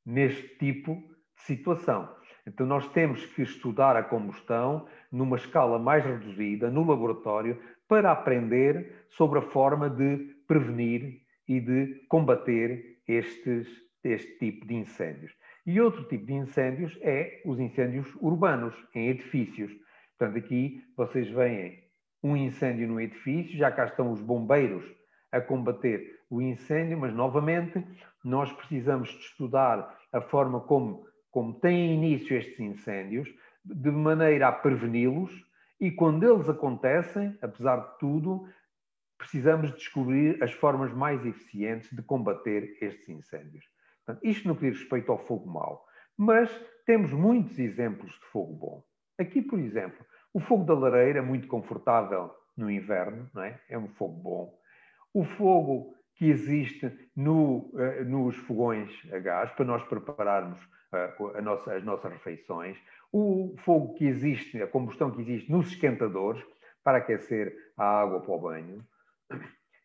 [0.03, 0.95] neste tipo
[1.35, 2.16] de situação.
[2.47, 9.05] Então, nós temos que estudar a combustão numa escala mais reduzida, no laboratório, para aprender
[9.09, 13.67] sobre a forma de prevenir e de combater estes,
[14.01, 15.33] este tipo de incêndios.
[15.65, 19.71] E outro tipo de incêndios é os incêndios urbanos, em edifícios.
[20.17, 21.83] Portanto, aqui vocês veem
[22.23, 24.85] um incêndio no edifício, já cá estão os bombeiros
[25.31, 27.85] a combater o incêndio, mas novamente
[28.23, 31.06] nós precisamos de estudar a forma como,
[31.37, 33.31] como têm início estes incêndios,
[33.63, 35.31] de maneira a preveni-los
[35.79, 38.49] e quando eles acontecem, apesar de tudo,
[39.19, 43.63] precisamos descobrir as formas mais eficientes de combater estes incêndios.
[44.03, 45.85] Portanto, isto no que diz respeito ao fogo mau.
[46.17, 46.49] Mas
[46.87, 48.83] temos muitos exemplos de fogo bom.
[49.19, 53.61] Aqui, por exemplo, o fogo da lareira, muito confortável no inverno, é?
[53.69, 54.59] é um fogo bom.
[55.13, 60.59] O fogo que existe no, uh, nos fogões a gás, para nós prepararmos
[61.43, 62.77] nossa, as nossas refeições.
[63.11, 66.43] O fogo que existe, a combustão que existe nos esquentadores,
[66.83, 68.85] para aquecer a água para o banho.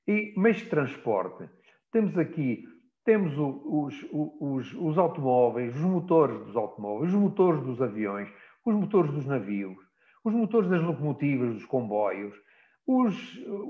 [0.07, 1.49] E meios de transporte
[1.91, 2.65] Temos aqui
[3.05, 8.33] temos os, os, os, automóveis, os motores dos automóveis, os motores dos aviões,
[8.65, 9.77] os motores dos navios,
[10.25, 12.35] os motores das locomotivas, dos comboios,
[12.87, 13.15] os,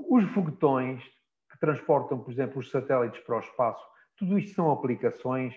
[0.07, 1.03] os foguetões
[1.51, 3.83] que transportam, por exemplo, os satélites para o espaço.
[4.15, 5.55] Tudo isto são aplicações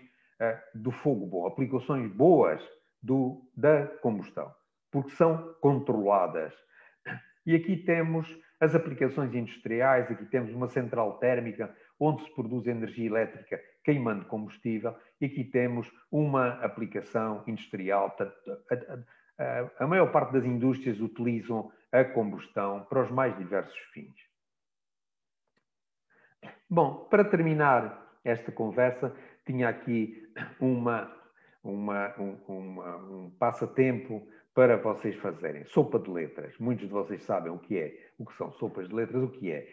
[0.74, 2.62] do fogo bom, aplicações boas
[3.02, 4.52] do, da combustão,
[4.90, 6.52] porque são controladas.
[7.46, 8.26] E aqui temos
[8.60, 14.96] as aplicações industriais, aqui temos uma central térmica onde se produz energia elétrica queimando combustível,
[15.20, 18.16] e aqui temos uma aplicação industrial.
[18.18, 24.16] A, a, a maior parte das indústrias utilizam a combustão para os mais diversos fins.
[26.68, 29.14] Bom, para terminar esta conversa,
[29.46, 30.25] tinha aqui
[30.60, 31.10] uma,
[31.62, 35.64] uma, um, uma, um passatempo para vocês fazerem.
[35.66, 36.56] Sopa de letras.
[36.58, 39.52] Muitos de vocês sabem o que é, o que são sopas de letras, o que
[39.52, 39.68] é.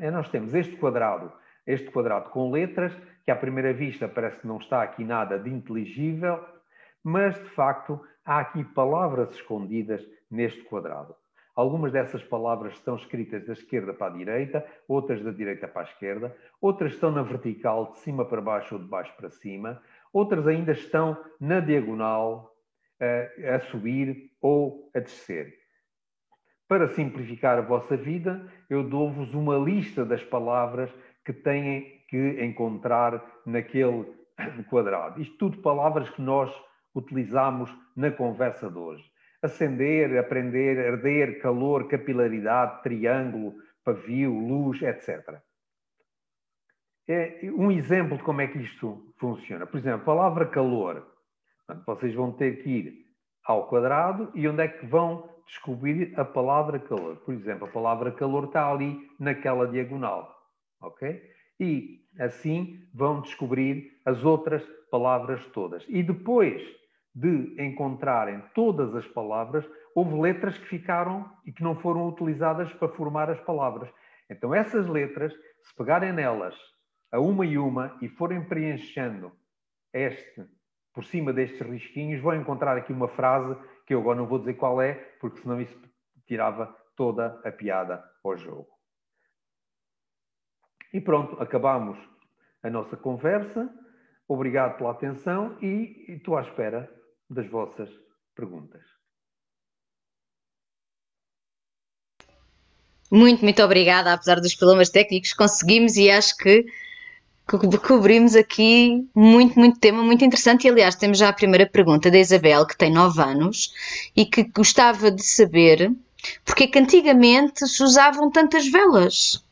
[0.00, 1.32] é nós temos este quadrado
[1.66, 2.92] este quadrado com letras,
[3.24, 6.44] que à primeira vista parece que não está aqui nada de inteligível,
[7.02, 11.14] mas de facto há aqui palavras escondidas neste quadrado.
[11.54, 15.84] Algumas dessas palavras estão escritas da esquerda para a direita, outras da direita para a
[15.84, 19.80] esquerda, outras estão na vertical, de cima para baixo ou de baixo para cima,
[20.12, 22.52] outras ainda estão na diagonal,
[23.54, 25.52] a, subir ou a descer.
[26.68, 30.90] Para simplificar a vossa vida, eu dou-vos uma lista das palavras
[31.24, 34.06] que têm que encontrar naquele
[34.70, 35.20] quadrado.
[35.20, 36.52] Isto tudo palavras que nós
[36.94, 39.04] utilizamos na conversa de hoje.
[39.42, 45.40] Acender, aprender, arder, calor, capilaridade, triângulo, pavio, luz, etc.
[47.08, 49.66] É um exemplo de como é que isto funciona.
[49.66, 51.06] Por exemplo, a palavra calor.
[51.86, 52.94] Vocês vão ter que ir
[53.44, 57.16] ao quadrado e onde é que vão descobrir a palavra calor.
[57.16, 60.42] Por exemplo, a palavra calor está ali naquela diagonal
[60.82, 61.22] ok?
[61.60, 65.84] E assim vão descobrir as outras palavras todas.
[65.88, 66.62] E depois
[67.14, 72.88] de encontrarem todas as palavras, houve letras que ficaram e que não foram utilizadas para
[72.88, 73.88] formar as palavras.
[74.30, 76.54] Então, essas letras, se pegarem nelas
[77.12, 79.30] a uma e uma e forem preenchendo
[79.92, 80.44] este
[80.92, 84.54] por cima destes risquinhos, vão encontrar aqui uma frase que eu agora não vou dizer
[84.54, 85.78] qual é, porque senão isso
[86.26, 88.68] tirava toda a piada ao jogo.
[90.92, 91.98] E pronto, acabamos
[92.62, 93.72] a nossa conversa.
[94.28, 96.92] Obrigado pela atenção e estou à espera
[97.28, 97.90] das vossas
[98.34, 98.82] perguntas.
[103.10, 104.12] Muito, muito obrigada.
[104.12, 106.64] Apesar dos problemas técnicos, conseguimos e acho que
[107.46, 110.66] cobrimos aqui muito, muito tema, muito interessante.
[110.66, 113.72] E aliás, temos já a primeira pergunta da Isabel, que tem 9 anos
[114.16, 115.92] e que gostava de saber
[116.44, 119.44] porque é que antigamente se usavam tantas velas.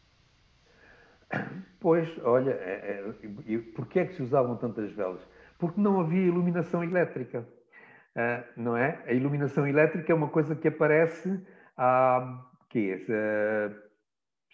[1.80, 3.12] Pois, olha, é,
[3.48, 5.20] é, porquê é que se usavam tantas velas?
[5.58, 9.02] Porque não havia iluminação elétrica, uh, não é?
[9.06, 11.40] A iluminação elétrica é uma coisa que aparece
[11.76, 13.04] há, quê?
[13.08, 13.90] Uh,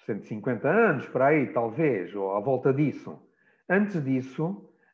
[0.07, 3.21] 150 anos, para aí, talvez, ou à volta disso.
[3.69, 4.47] Antes disso,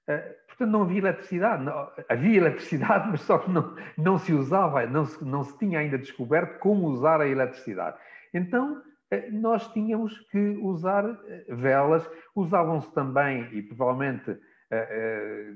[0.08, 1.64] uh, portanto, não havia eletricidade.
[2.08, 5.98] Havia eletricidade, mas só que não, não se usava, não se, não se tinha ainda
[5.98, 7.96] descoberto como usar a eletricidade.
[8.32, 8.82] Então,
[9.12, 14.38] eh, nós tínhamos que usar eh, velas, usavam-se também, e provavelmente
[14.70, 15.52] eh,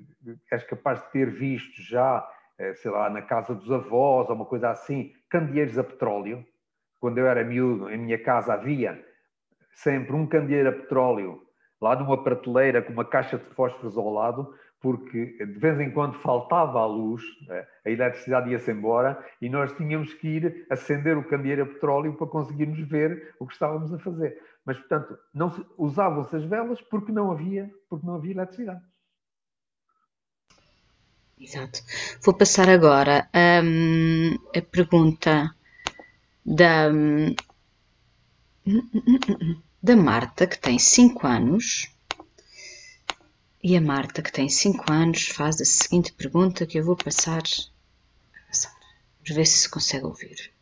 [0.52, 2.28] és capaz de ter visto já,
[2.74, 6.44] sei lá, na casa dos avós ou uma coisa assim, candeeiros a petróleo.
[7.00, 9.02] Quando eu era miúdo, em minha casa havia
[9.72, 11.45] sempre um candeeiro a petróleo
[11.86, 16.18] lá numa prateleira com uma caixa de fósforos ao lado, porque de vez em quando
[16.20, 17.66] faltava a luz, né?
[17.84, 22.26] a eletricidade ia-se embora e nós tínhamos que ir acender o candeeiro a petróleo para
[22.26, 24.38] conseguirmos ver o que estávamos a fazer.
[24.64, 25.18] Mas, portanto,
[25.78, 28.82] usavam-se as velas porque não havia, porque não havia eletricidade.
[31.38, 31.80] Exato.
[32.24, 33.28] Vou passar agora
[33.62, 35.54] um, a pergunta
[36.44, 37.34] da, hum,
[39.86, 41.88] da Marta, que tem 5 anos
[43.62, 47.44] e a Marta, que tem 5 anos, faz a seguinte pergunta que eu vou passar.
[47.44, 50.52] Vamos ver se se consegue ouvir.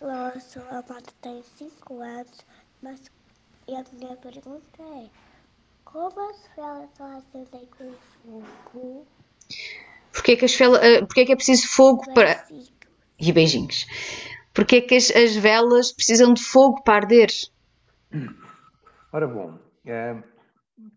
[0.00, 2.38] Olá, sou a Marta, tenho 5 anos,
[2.82, 3.00] mas
[3.68, 5.08] a minha pergunta é:
[5.84, 9.06] como as velas são acendem com fogo?
[10.12, 12.44] Porquê que, as velas, uh, porquê que é preciso fogo para.
[13.22, 13.86] E beijinhos.
[14.52, 17.28] Porque é que as, as velas precisam de fogo para arder?
[19.12, 20.20] Ora bom, é,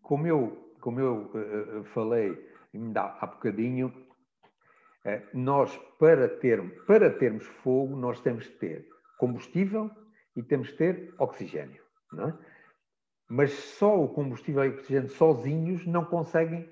[0.01, 2.35] como eu, como eu uh, falei
[2.73, 3.87] ainda há bocadinho,
[5.05, 8.87] uh, nós para, ter, para termos fogo nós temos que ter
[9.19, 9.91] combustível
[10.35, 11.81] e temos que ter oxigênio.
[12.17, 12.33] É?
[13.29, 16.67] Mas só o combustível e o oxigênio sozinhos não conseguem,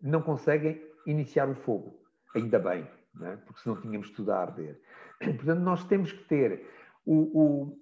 [0.00, 1.98] não conseguem iniciar o fogo.
[2.34, 2.86] Ainda bem,
[3.22, 3.36] é?
[3.36, 4.80] porque senão tínhamos tudo a arder.
[5.18, 6.66] Portanto, nós temos que ter
[7.04, 7.78] o, o,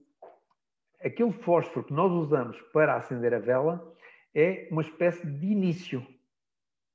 [1.03, 3.95] aquele fósforo que nós usamos para acender a vela
[4.35, 6.07] é uma espécie de início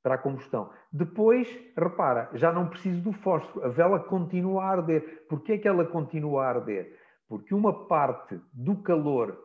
[0.02, 0.72] para a combustão.
[0.92, 5.26] Depois, repara, já não preciso do fósforo, a vela continua a arder.
[5.30, 7.00] Porquê é que ela continua a arder?
[7.28, 9.38] Porque uma parte do calor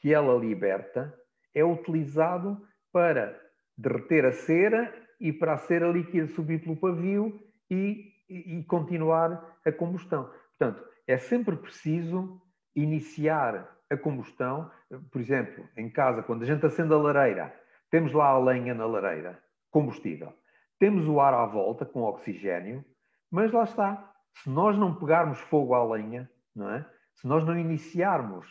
[0.00, 1.14] que ela liberta
[1.54, 2.60] é utilizado
[2.92, 3.40] para
[3.76, 7.40] derreter a cera e para a cera líquida subir pelo pavio
[7.70, 10.30] e, e, e continuar a combustão.
[10.58, 12.40] Portanto, é sempre preciso
[12.74, 14.70] iniciar a combustão.
[15.10, 17.54] Por exemplo, em casa, quando a gente acende a lareira,
[17.90, 20.32] temos lá a lenha na lareira, combustível.
[20.78, 22.84] Temos o ar à volta com oxigênio,
[23.30, 24.12] mas lá está.
[24.34, 26.86] Se nós não pegarmos fogo à lenha, não é?
[27.14, 28.46] se nós não iniciarmos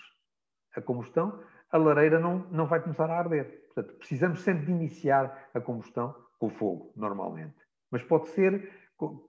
[0.76, 3.66] a combustão, a lareira não, não vai começar a arder.
[3.74, 7.56] Portanto, precisamos sempre de iniciar a combustão com fogo, normalmente.
[7.90, 8.70] Mas pode ser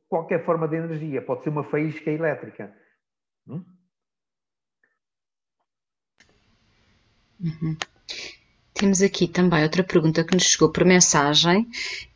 [0.09, 2.75] qualquer forma de energia, pode ser uma faísca elétrica.
[3.47, 3.65] Hum?
[7.41, 7.77] Uhum.
[8.75, 11.69] Temos aqui também outra pergunta que nos chegou por mensagem,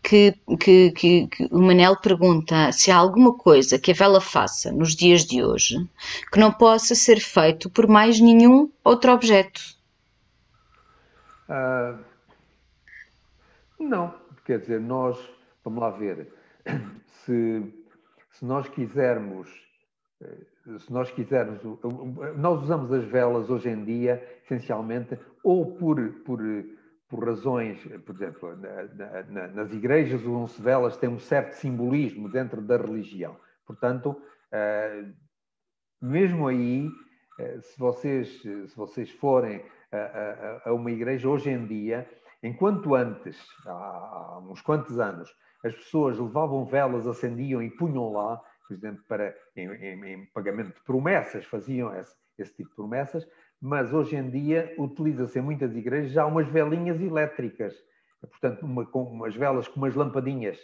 [0.03, 4.73] que, que, que, que, o Manel pergunta se há alguma coisa que a vela faça
[4.73, 5.77] nos dias de hoje
[6.33, 9.61] que não possa ser feito por mais nenhum outro objeto.
[11.49, 12.03] Uh,
[13.79, 15.19] não, quer dizer, nós,
[15.65, 16.33] vamos lá ver,
[17.27, 17.85] se,
[18.31, 19.51] se nós quisermos
[20.23, 20.47] eh,
[20.79, 21.61] se nós quisermos,
[22.37, 26.41] nós usamos as velas hoje em dia, essencialmente, ou por, por,
[27.09, 32.61] por razões, por exemplo, na, na, nas igrejas usam-se velas, têm um certo simbolismo dentro
[32.61, 33.37] da religião.
[33.65, 34.21] Portanto,
[34.51, 35.05] eh,
[36.03, 36.89] mesmo aí,
[37.39, 42.09] eh, se vocês, se vocês forem a, a, a uma igreja hoje em dia,
[42.43, 45.33] enquanto antes, há uns quantos anos,
[45.67, 50.75] as pessoas levavam velas, acendiam e punham lá, por exemplo, para, em, em, em pagamento
[50.75, 53.27] de promessas, faziam esse, esse, tipo de promessas,
[53.61, 57.75] mas hoje em dia utiliza-se em muitas igrejas já umas velinhas elétricas,
[58.21, 60.59] portanto, uma, umas velas com umas lampadinhas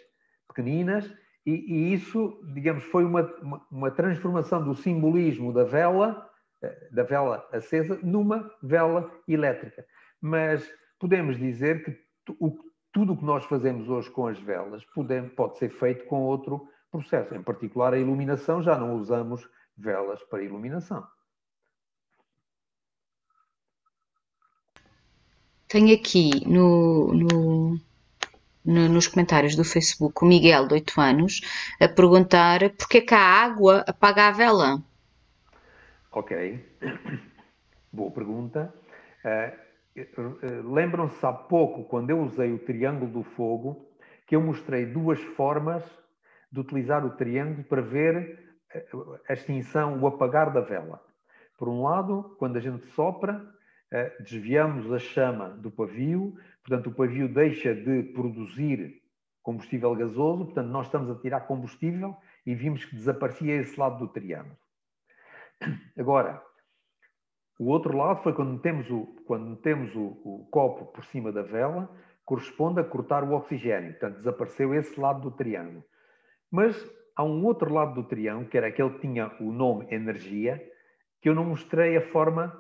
[0.48, 1.12] pequeninas,
[1.44, 6.30] e, e isso, digamos, foi uma, uma, uma, transformação do simbolismo da vela,
[6.62, 9.84] eh, da vela acesa, numa vela elétrica.
[10.20, 10.68] Mas
[11.00, 11.98] podemos dizer que
[12.38, 12.56] o,
[12.92, 16.68] tudo o que nós fazemos hoje com as velas pode, pode ser feito com outro
[16.90, 17.34] processo.
[17.34, 21.04] Em particular, a iluminação, já não usamos velas para iluminação.
[25.66, 27.80] Tenho aqui no, no,
[28.62, 31.40] no, nos comentários do Facebook o Miguel, de 8 anos,
[31.80, 34.82] a perguntar porquê que a água apaga a vela.
[36.10, 36.62] Ok.
[37.90, 38.72] Boa pergunta.
[39.24, 39.61] Uh,
[40.64, 43.90] Lembram-se há pouco, quando eu usei o triângulo do fogo,
[44.26, 45.84] que eu mostrei duas formas
[46.50, 48.86] de utilizar o triângulo para ver eh,
[49.28, 51.02] a extinção, o apagar da vela.
[51.58, 53.44] Por um lado, quando a gente sopra,
[53.90, 56.34] eh, desviamos a chama do pavio,
[56.64, 59.02] portanto, o pavio deixa de produzir
[59.42, 62.16] combustível gasoso, portanto, nós estamos a tirar combustível
[62.46, 64.56] e vimos que desaparecia esse lado do triângulo.
[65.98, 66.42] Agora,
[67.62, 71.42] o outro lado foi quando temos o, quando temos o, o copo por cima da
[71.42, 71.88] vela,
[72.24, 75.84] corresponde a cortar o oxigênio, portanto, desapareceu esse lado do triângulo.
[76.50, 76.76] Mas
[77.14, 80.60] há um outro lado do triângulo, que era aquele que tinha o nome energia,
[81.20, 82.52] que eu não mostrei a forma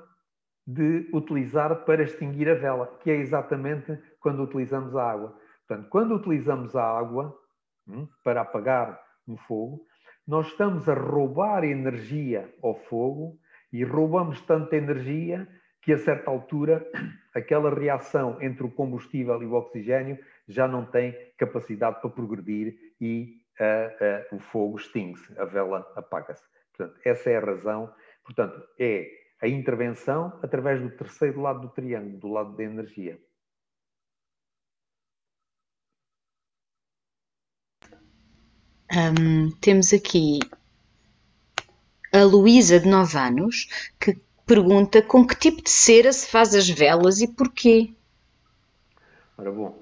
[0.64, 5.36] de utilizar para extinguir a vela, que é exatamente quando utilizamos a água.
[5.66, 7.36] Portanto, quando utilizamos a água
[7.88, 9.84] hum, para apagar um fogo,
[10.24, 13.41] nós estamos a roubar energia ao fogo
[13.72, 15.48] e roubamos tanta energia
[15.80, 16.86] que a certa altura
[17.34, 23.42] aquela reação entre o combustível e o oxigênio já não tem capacidade para progredir e
[23.58, 26.44] a, a, o fogo extingue-se, a vela apaga-se.
[26.76, 27.92] Portanto, essa é a razão.
[28.24, 29.08] Portanto, é
[29.40, 33.18] a intervenção através do terceiro lado do triângulo, do lado da energia.
[38.94, 40.38] Um, temos aqui
[42.22, 43.68] a Luísa, de 9 anos,
[44.00, 44.16] que
[44.46, 47.92] pergunta com que tipo de cera se faz as velas e porquê.
[49.36, 49.80] Ora bom,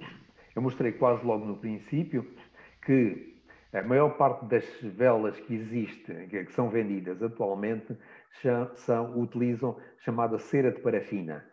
[0.55, 2.27] eu mostrei quase logo no princípio
[2.85, 3.37] que
[3.73, 7.97] a maior parte das velas que existem, que são vendidas atualmente,
[8.75, 11.45] são, utilizam chamada cera de parafina.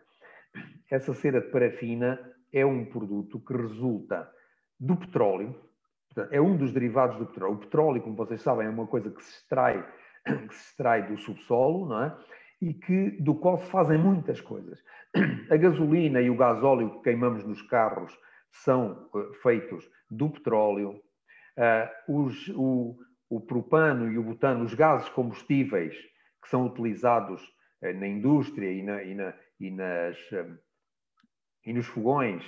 [0.90, 2.18] Essa cera de parafina
[2.52, 4.28] é um produto que resulta
[4.80, 5.54] do petróleo,
[6.30, 7.54] é um dos derivados do petróleo.
[7.54, 9.84] O petróleo, como vocês sabem, é uma coisa que se extrai,
[10.48, 12.16] que se extrai do subsolo, não é?
[12.60, 14.82] e que, do qual se fazem muitas coisas.
[15.50, 18.16] A gasolina e o gasóleo que queimamos nos carros
[18.50, 21.00] são uh, feitos do petróleo.
[21.56, 22.96] Uh, os, o,
[23.28, 25.94] o, propano e o butano, os gases combustíveis
[26.42, 27.42] que são utilizados
[27.82, 30.16] uh, na indústria e, na, e, na, e, nas,
[31.64, 32.44] e nos fogões,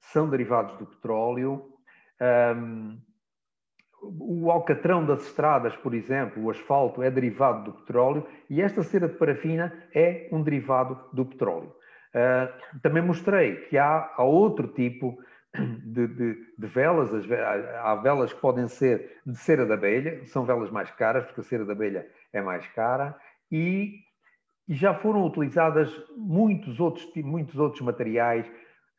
[0.00, 1.72] são derivados do petróleo.
[2.20, 3.00] Um,
[4.02, 9.08] o alcatrão das estradas, por exemplo, o asfalto, é derivado do petróleo e esta cera
[9.08, 11.74] de parafina é um derivado do petróleo.
[12.08, 15.18] Uh, também mostrei que há, há outro tipo
[15.84, 20.44] de, de, de, velas, as, há velas que podem ser de cera de abelha, são
[20.44, 23.18] velas mais caras, porque a cera de abelha é mais cara,
[23.50, 24.00] e,
[24.68, 28.46] e já foram utilizadas muitos outros, muitos outros materiais,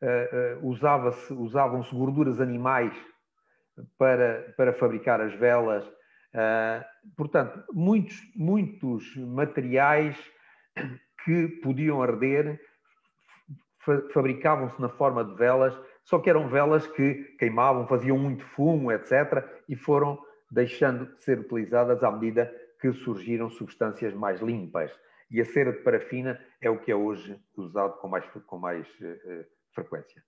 [0.02, 2.94] uh, uh, usavam-se gorduras animais
[3.98, 5.84] para, para fabricar as velas.
[6.32, 6.84] Uh,
[7.16, 10.16] portanto, muitos, muitos materiais
[11.24, 12.60] que podiam arder
[13.80, 18.92] fa fabricavam-se na forma de velas, só que eram velas que queimavam, faziam muito fumo,
[18.92, 20.18] etc., e foram
[20.50, 24.90] deixando de ser utilizadas à medida que surgiram substâncias mais limpas.
[25.30, 28.86] E a cera de parafina é o que é hoje usado com mais, com mais
[29.00, 30.22] uh, frequência.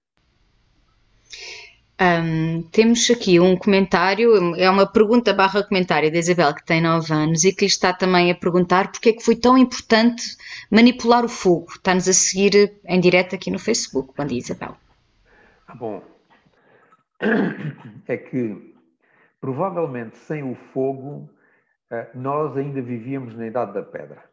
[2.02, 7.14] Um, temos aqui um comentário, é uma pergunta barra comentário da Isabel, que tem 9
[7.14, 10.36] anos, e que lhe está também a perguntar porque é que foi tão importante
[10.68, 11.66] manipular o fogo.
[11.70, 14.12] Está-nos a seguir em direto aqui no Facebook.
[14.16, 14.76] Bom dia, Isabel.
[15.68, 16.02] Ah, bom,
[18.08, 18.74] é que
[19.40, 21.30] provavelmente sem o fogo
[21.88, 24.24] eh, nós ainda vivíamos na Idade da Pedra.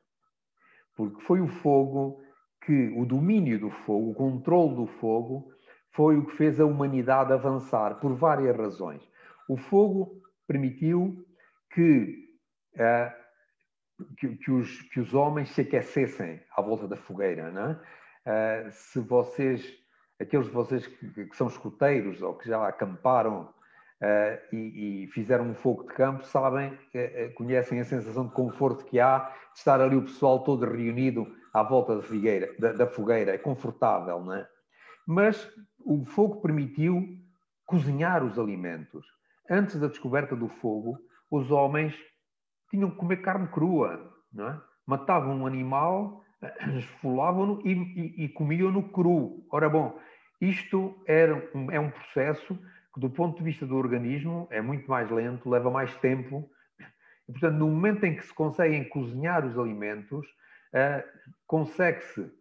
[0.95, 2.19] Porque foi o fogo
[2.65, 5.51] que, o domínio do fogo, o controle do fogo,
[5.91, 9.01] foi o que fez a humanidade avançar, por várias razões.
[9.47, 11.25] O fogo permitiu
[11.71, 12.27] que,
[12.75, 17.51] uh, que, que, os, que, os, homens se aquecessem à volta da fogueira.
[17.51, 18.67] Não é?
[18.67, 19.63] uh, se vocês,
[20.19, 23.53] aqueles de vocês que, que, são escuteiros ou que já acamparam
[24.01, 26.77] uh, e, e, fizeram um fogo de campo, sabem,
[27.35, 29.19] conhecem a sensação de conforto que há
[29.53, 33.33] de estar ali o pessoal todo reunido à volta da, figueira, da, da fogueira.
[33.33, 34.47] É confortável, não é?
[35.05, 35.51] Mas
[35.85, 37.17] o fogo permitiu
[37.65, 39.05] cozinhar os alimentos.
[39.49, 40.97] Antes da descoberta do fogo,
[41.29, 41.95] os homens
[42.69, 44.61] tinham que comer carne crua, não é?
[44.85, 46.23] Matavam um animal,
[46.77, 49.45] esfolavam-no e, e, e comiam-no cru.
[49.51, 49.99] Ora bom,
[50.41, 50.95] isto
[51.53, 52.55] um, é um processo
[52.93, 56.49] que, do ponto de vista do organismo, é muito mais lento, leva mais tempo.
[57.27, 60.25] E, portanto, no momento em que se conseguem cozinhar os alimentos,
[60.73, 61.03] uh,
[61.45, 62.31] consegue-se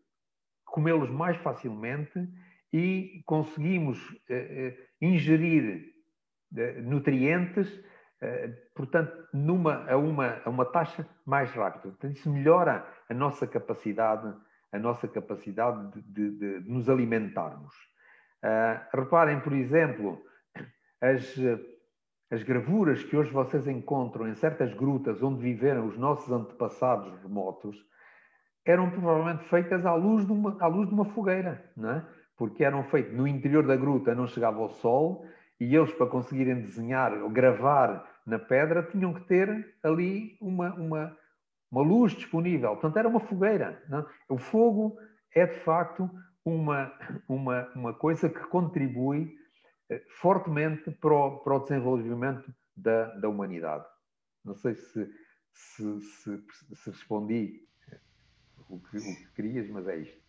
[0.64, 2.28] comê-los mais facilmente
[2.72, 5.94] e conseguimos uh, ingerir
[6.52, 7.68] uh, nutrientes,
[8.74, 11.90] portanto, numa, a, uma, a uma taxa mais rápida.
[11.90, 14.34] Portanto, isso melhora a nossa capacidade,
[14.72, 17.72] a nossa capacidade de, de, de nos alimentarmos.
[18.92, 20.20] reparem, por exemplo,
[21.00, 21.32] as,
[22.30, 27.76] as gravuras que hoje vocês encontram em certas grutas onde viveram os nossos antepassados remotos
[28.64, 32.06] eram provavelmente feitas à luz de uma, à luz de uma fogueira, não é?
[32.38, 35.26] Porque eram feitos no interior da gruta, não chegava o sol,
[35.60, 41.18] e eles, para conseguirem desenhar ou gravar na pedra, tinham que ter ali uma, uma,
[41.70, 42.70] uma luz disponível.
[42.70, 43.82] Portanto, era uma fogueira.
[43.88, 44.06] Não?
[44.28, 44.96] O fogo
[45.34, 46.08] é, de facto,
[46.44, 46.92] uma,
[47.28, 49.36] uma, uma coisa que contribui
[49.90, 53.84] eh, fortemente para o, para o desenvolvimento da, da humanidade.
[54.44, 55.10] Não sei se,
[55.52, 57.66] se, se, se respondi
[58.68, 60.27] o que, o que querias, mas é isto.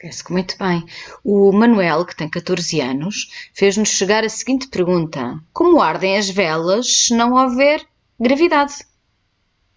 [0.00, 0.84] Parece que muito bem.
[1.24, 7.06] O Manuel, que tem 14 anos, fez-nos chegar a seguinte pergunta: Como ardem as velas
[7.06, 7.80] se não houver
[8.20, 8.74] gravidade?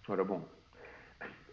[0.06, 0.44] Ora bom,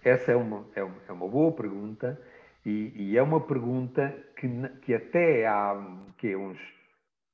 [0.04, 2.20] essa é uma, é uma, é uma boa pergunta
[2.66, 4.48] e, e, é uma pergunta que,
[4.84, 5.76] que até há
[6.18, 6.58] que, uns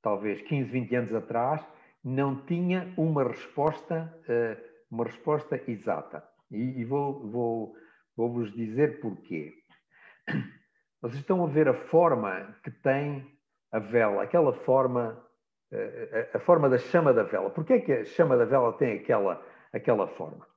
[0.02, 1.66] talvez 15, 20 anos atrás
[2.04, 4.62] não tinha uma resposta, uh,
[4.92, 6.24] uma resposta exata.
[6.52, 7.76] E, e vou, vou,
[8.16, 9.54] vou vos dizer porquê.
[11.04, 13.38] Vocês estão a ver a forma que tem
[13.70, 15.22] a vela, aquela forma,
[15.70, 17.50] eh, a, forma da chama da vela.
[17.50, 20.48] Porquê é que a chama da vela tem aquela, aquela forma?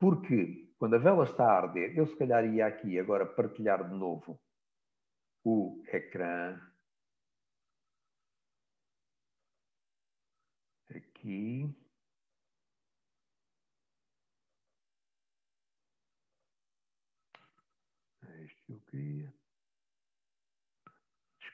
[0.00, 3.94] Porque quando a vela está a arder, eu se calhar ia aqui agora partilhar de
[3.94, 4.40] novo
[5.44, 6.60] o ecrã.
[10.90, 11.72] Aqui.
[18.28, 19.46] É isto que eu queria.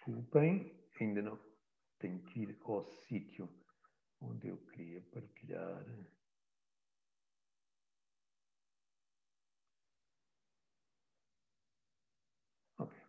[0.05, 1.39] Desculpem, ainda não
[2.01, 3.49] tenho que ir ao sítio
[4.21, 5.85] onde eu queria partilhar.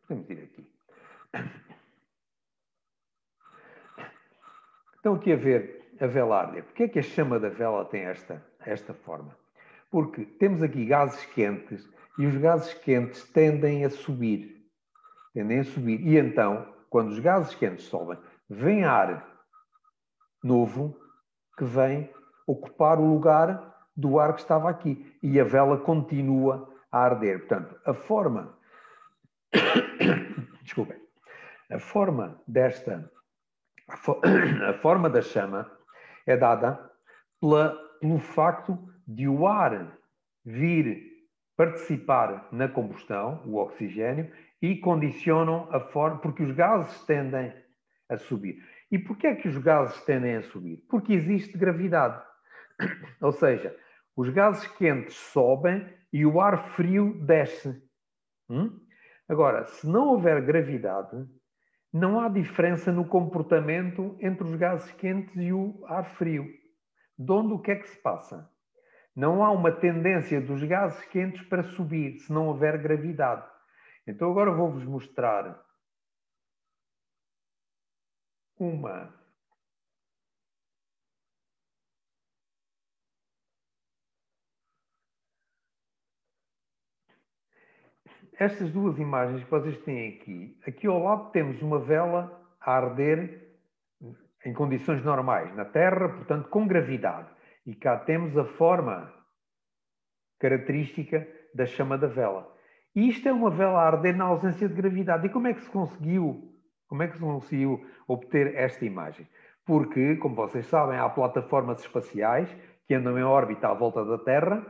[0.08, 0.68] Podemos ir aqui.
[4.96, 6.64] Estão aqui a ver a vela arder.
[6.64, 9.36] Porquê é que a chama da vela tem esta, esta forma?
[9.90, 11.90] Porque temos aqui gases quentes
[12.20, 14.70] e os gases quentes tendem a subir.
[15.34, 16.00] Tendem a subir.
[16.02, 19.28] E então, quando os gases quentes sobem, vem ar
[20.44, 20.96] novo
[21.58, 22.08] que vem
[22.46, 25.12] ocupar o lugar do ar que estava aqui.
[25.24, 27.40] E a vela continua a arder.
[27.40, 28.56] Portanto, a forma.
[30.62, 31.02] Desculpem.
[31.72, 33.12] A forma desta.
[33.90, 34.22] A, fo...
[34.70, 35.72] a forma da chama
[36.28, 36.92] é dada
[37.42, 38.78] pela, pelo facto
[39.08, 39.98] de o ar
[40.46, 41.02] vir
[41.58, 44.32] participar na combustão, o oxigênio,
[44.64, 47.54] e condicionam a forma, porque os gases tendem
[48.08, 48.64] a subir.
[48.90, 50.86] E porquê é que os gases tendem a subir?
[50.90, 52.24] Porque existe gravidade.
[53.20, 53.76] Ou seja,
[54.16, 57.84] os gases quentes sobem e o ar frio desce.
[58.50, 58.80] Hum?
[59.28, 61.28] Agora, se não houver gravidade,
[61.92, 66.48] não há diferença no comportamento entre os gases quentes e o ar frio.
[67.20, 68.50] De onde o que é que se passa?
[69.14, 73.53] Não há uma tendência dos gases quentes para subir se não houver gravidade.
[74.06, 75.64] Então agora vou-vos mostrar
[78.60, 79.14] uma
[88.40, 93.44] estas duas imagens que vocês têm aqui, aqui ao lado temos uma vela a arder
[94.46, 97.30] em condições normais, na Terra, portanto, com gravidade.
[97.66, 99.14] E cá temos a forma
[100.38, 102.53] característica da chama da vela.
[102.96, 105.26] E isto é uma vela a arder na ausência de gravidade.
[105.26, 106.54] E como é que se conseguiu,
[106.88, 109.28] como é que se conseguiu obter esta imagem?
[109.66, 112.50] Porque, como vocês sabem, há plataformas espaciais
[112.88, 114.66] que andam em órbita à volta da Terra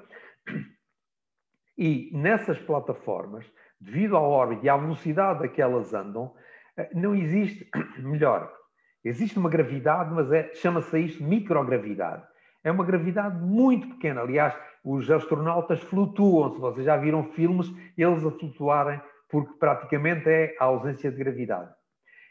[1.78, 3.46] e nessas plataformas,
[3.80, 6.34] devido à órbita e à velocidade a que elas andam,
[6.78, 7.70] eh, não existe,
[8.00, 8.54] melhor,
[9.04, 12.24] existe uma gravidade, mas é, chama-se isto microgravidade.
[12.64, 14.22] É uma gravidade muito pequena.
[14.22, 16.54] Aliás, os astronautas flutuam.
[16.54, 21.74] Se vocês já viram filmes, eles a flutuarem, porque praticamente é a ausência de gravidade.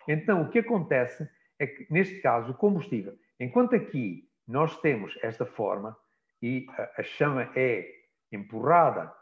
[0.08, 1.28] Então, o que acontece
[1.58, 5.96] é que, neste caso, o combustível, enquanto aqui nós temos esta forma
[6.42, 6.66] e
[6.98, 7.86] a, chama é
[8.32, 9.12] empurrada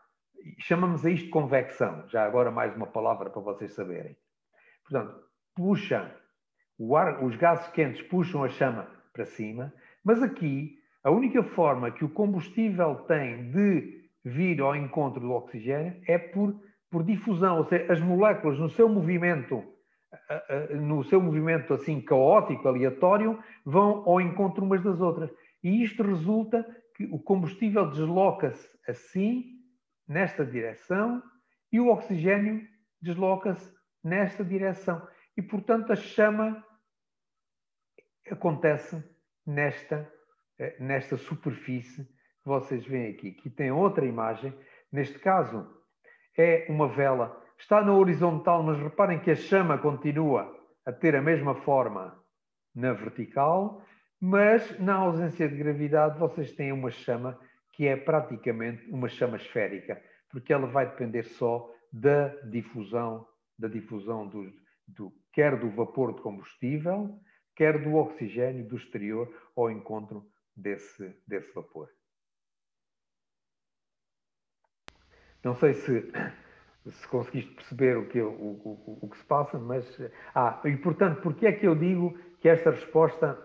[0.59, 2.09] chamamos a isto convecção.
[2.09, 4.17] Já agora mais uma palavra para vocês saberem.
[4.83, 5.23] Portanto,
[5.55, 6.15] puxa,
[6.97, 9.73] ar, os gases quentes puxam a chama para cima,
[10.05, 16.01] mas aqui a única forma que o combustível tem de vir ao encontro do oxigênio
[16.07, 16.55] é por,
[16.91, 19.65] por difusão, ou seja, as moléculas no seu movimento
[20.83, 25.31] no seu movimento assim caótico, aleatório, vão ao encontro umas das outras.
[25.63, 26.65] E isto resulta
[26.97, 29.45] que o combustível desloca-se assim
[30.09, 31.23] nesta direção
[31.73, 32.67] e o oxigênio
[33.01, 33.73] desloca-se
[34.03, 35.07] nesta direção.
[35.37, 36.65] E, portanto, a chama
[38.31, 39.03] acontece
[39.47, 40.11] nesta,
[40.79, 43.37] nesta superfície que vocês veem aqui.
[43.39, 44.53] Aqui tem outra imagem.
[44.93, 45.67] Neste caso,
[46.37, 47.37] é uma vela.
[47.59, 50.51] Está na horizontal, mas reparem que a chama continua
[50.85, 52.19] a ter a mesma forma
[52.75, 53.83] na vertical,
[54.21, 57.39] mas na ausência de gravidade vocês têm uma chama
[57.73, 60.01] que é praticamente uma chama esférica,
[60.31, 63.27] porque ela vai depender só da difusão,
[63.59, 64.53] da difusão do,
[64.87, 67.19] do, quer do vapor de combustível,
[67.57, 70.25] quer do oxigênio do exterior ao encontro
[70.61, 71.89] desse, desse vapor.
[75.43, 76.13] Não sei se,
[76.87, 79.87] se conseguiste perceber o que, o, o, o que se passa, mas.
[80.35, 83.39] Ah, e portanto, porquê é que eu digo que esta resposta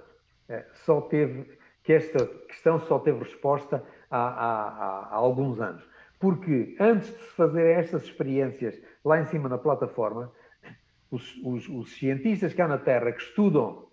[0.49, 5.87] eh, só teve, que esta questão só teve resposta há, há, há alguns anos.
[6.19, 10.31] Porque antes de se fazer estas experiências lá em cima na plataforma,
[11.11, 13.84] os, os, os cientistas cá na Terra que estudam,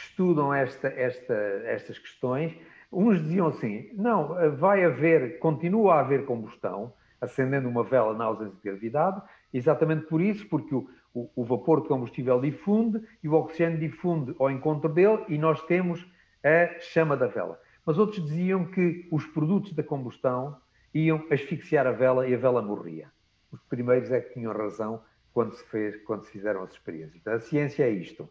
[0.00, 1.34] que estudam esta, esta,
[1.64, 2.56] estas questões,
[2.90, 8.56] uns diziam assim: não, vai haver, continua a haver combustão, acendendo uma vela na ausência
[8.56, 9.20] de gravidade,
[9.52, 14.34] exatamente por isso, porque o, o, o, vapor de combustível difunde e o oxigênio difunde
[14.38, 16.06] ao encontro dele e nós temos
[16.42, 20.56] a chama da vela mas outros diziam que os produtos da combustão
[20.94, 23.10] iam asfixiar a vela e a vela morria.
[23.50, 27.16] Os primeiros é que tinham razão quando se, fez, quando se fizeram as experiências.
[27.16, 28.28] Então, a ciência é isto: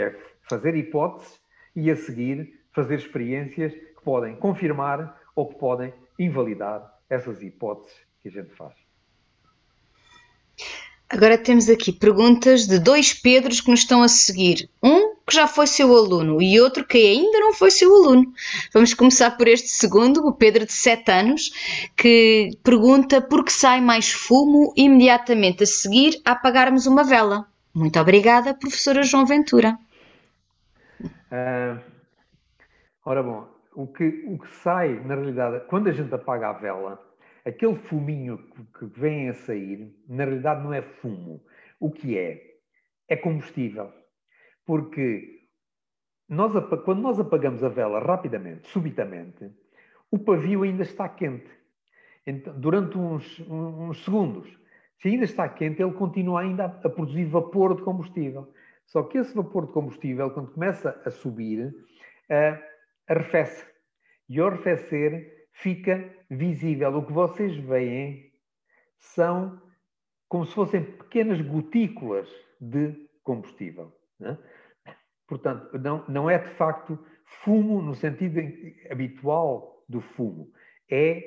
[0.00, 1.40] é fazer hipóteses
[1.76, 8.28] e a seguir fazer experiências que podem confirmar ou que podem invalidar essas hipóteses que
[8.28, 8.74] a gente faz.
[11.08, 14.70] Agora temos aqui perguntas de dois Pedros que nos estão a seguir.
[14.80, 18.32] Um que já foi seu aluno e outro que ainda não foi seu aluno.
[18.72, 21.50] Vamos começar por este segundo, o Pedro de 7 anos,
[21.96, 27.46] que pergunta por que sai mais fumo imediatamente a seguir a apagarmos uma vela.
[27.74, 29.78] Muito obrigada, professora João Ventura.
[31.04, 31.80] Uh,
[33.04, 37.00] ora bom, o que, o que sai, na realidade, quando a gente apaga a vela,
[37.44, 38.38] aquele fuminho
[38.78, 41.42] que vem a sair, na realidade não é fumo.
[41.78, 42.58] O que é?
[43.08, 43.92] É combustível.
[44.66, 45.40] Porque
[46.28, 46.52] nós,
[46.84, 49.50] quando nós apagamos a vela rapidamente, subitamente,
[50.10, 51.50] o pavio ainda está quente.
[52.26, 54.48] Então, durante uns, uns segundos.
[55.00, 58.52] Se ainda está quente, ele continua ainda a produzir vapor de combustível.
[58.90, 62.62] Só que esse vapor de combustível, quando começa a subir, uh,
[63.08, 63.64] arrefece.
[64.28, 66.96] E ao arrefecer, fica visível.
[66.96, 68.32] O que vocês veem
[68.98, 69.62] são
[70.28, 72.28] como se fossem pequenas gotículas
[72.60, 73.96] de combustível.
[74.18, 74.36] Né?
[75.28, 76.98] Portanto, não, não é de facto
[77.44, 78.40] fumo no sentido
[78.90, 80.52] habitual do fumo,
[80.90, 81.22] é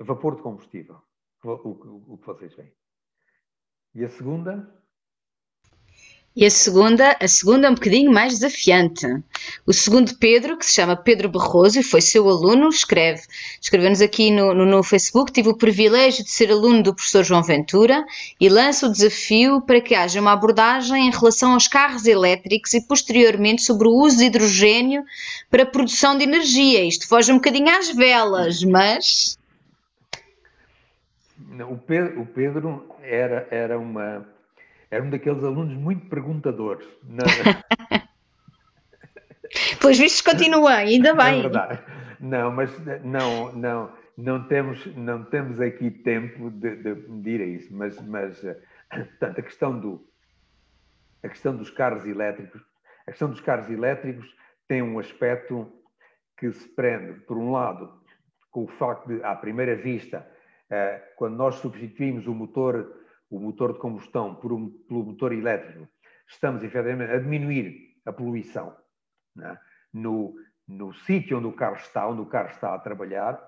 [0.00, 1.00] vapor de combustível,
[1.44, 2.72] o, o, o que vocês veem.
[3.96, 4.79] E a segunda?
[6.34, 9.04] E a segunda, a segunda é um bocadinho mais desafiante.
[9.66, 13.22] O segundo Pedro, que se chama Pedro Barroso e foi seu aluno, escreve,
[13.60, 17.42] escreveu-nos aqui no, no, no, Facebook, tive o privilégio de ser aluno do professor João
[17.42, 18.04] Ventura
[18.40, 22.86] e lança o desafio para que haja uma abordagem em relação aos carros elétricos e
[22.86, 25.02] posteriormente sobre o uso de hidrogênio
[25.50, 26.84] para a produção de energia.
[26.84, 29.36] Isto foge um bocadinho às velas, mas...
[31.68, 34.24] O Pedro, o Pedro era, era uma
[34.90, 36.86] era um daqueles alunos muito perguntadores.
[39.80, 41.38] pois vistos continua, ainda bem.
[41.38, 41.82] É verdade.
[42.18, 42.70] Não, mas
[43.02, 48.40] não, não, não temos, não temos aqui tempo de, de medir a isso, mas, mas
[48.90, 50.06] portanto, a questão do
[51.22, 52.62] a questão dos carros elétricos,
[53.06, 54.34] a questão dos carros elétricos
[54.66, 55.70] tem um aspecto
[56.36, 57.92] que se prende, por um lado,
[58.50, 60.26] com o facto de, à primeira vista,
[60.70, 62.99] eh, quando nós substituímos o motor
[63.30, 65.88] o motor de combustão por um, pelo motor elétrico,
[66.28, 68.76] estamos efetivamente a diminuir a poluição
[69.40, 69.56] é?
[69.92, 70.34] no,
[70.66, 73.40] no sítio onde o carro está, onde o carro está a trabalhar,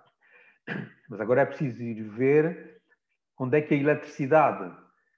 [1.11, 2.81] mas agora é preciso ir ver
[3.39, 4.73] onde é que a eletricidade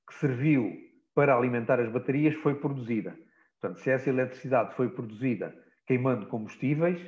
[0.08, 0.72] que serviu
[1.14, 3.16] para alimentar as baterias foi produzida.
[3.60, 5.54] Portanto, se essa eletricidade foi produzida
[5.86, 7.00] queimando combustíveis,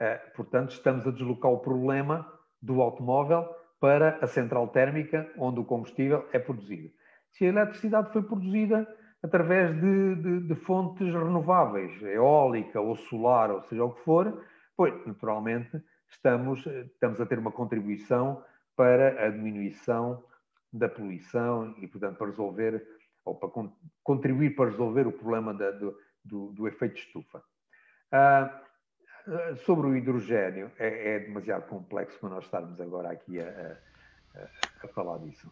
[0.00, 3.48] eh, portanto, estamos a deslocar o problema do automóvel
[3.84, 6.90] para a central térmica onde o combustível é produzido
[7.34, 8.86] se a eletricidade foi produzida
[9.22, 14.44] através de, de, de, fontes renováveis, eólica ou solar, ou seja o que for,
[14.76, 18.44] pois, naturalmente, estamos, estamos a ter uma contribuição
[18.76, 20.22] para a diminuição
[20.72, 22.86] da poluição e, portanto, para resolver,
[23.24, 23.48] ou para
[24.02, 27.42] contribuir para resolver o problema da, do, do, do, efeito estufa.
[28.12, 28.62] Ah,
[29.64, 33.76] sobre o hidrogênio, é, é, demasiado complexo para nós estarmos agora aqui a,
[34.36, 34.40] a,
[34.84, 35.50] a falar disso.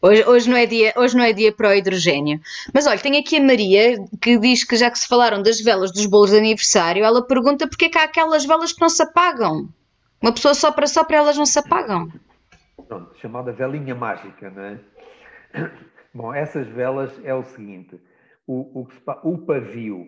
[0.00, 2.38] Hoje, hoje, não é dia, hoje não é dia para o hidrogênio.
[2.74, 5.90] Mas olha, tem aqui a Maria que diz que já que se falaram das velas
[5.92, 9.02] dos bolos de aniversário, ela pergunta porque é que há aquelas velas que não se
[9.02, 9.68] apagam.
[10.20, 12.12] Uma pessoa só para só para elas não se apagam.
[12.86, 14.80] Pronto, chamada velinha mágica, não é?
[16.12, 17.98] Bom, essas velas é o seguinte:
[18.46, 18.88] o, o,
[19.22, 20.06] o pavio,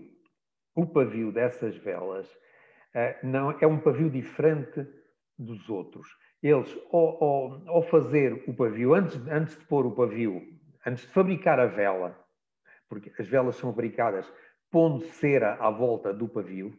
[0.74, 2.26] o pavio dessas velas
[3.22, 4.86] não é um pavio diferente
[5.38, 6.08] dos outros
[6.42, 10.42] eles, ao, ao, ao, fazer o pavio, antes, antes de pôr o pavio,
[10.84, 12.16] antes de fabricar a vela,
[12.88, 14.30] porque as velas são fabricadas
[14.70, 16.76] pondo cera à volta do pavio,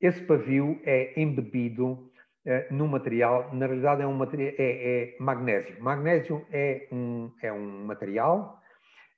[0.00, 2.10] esse pavio é embebido
[2.44, 5.82] eh, num material, na realidade é, um material, é, é magnésio.
[5.82, 8.62] Magnésio é um, é um material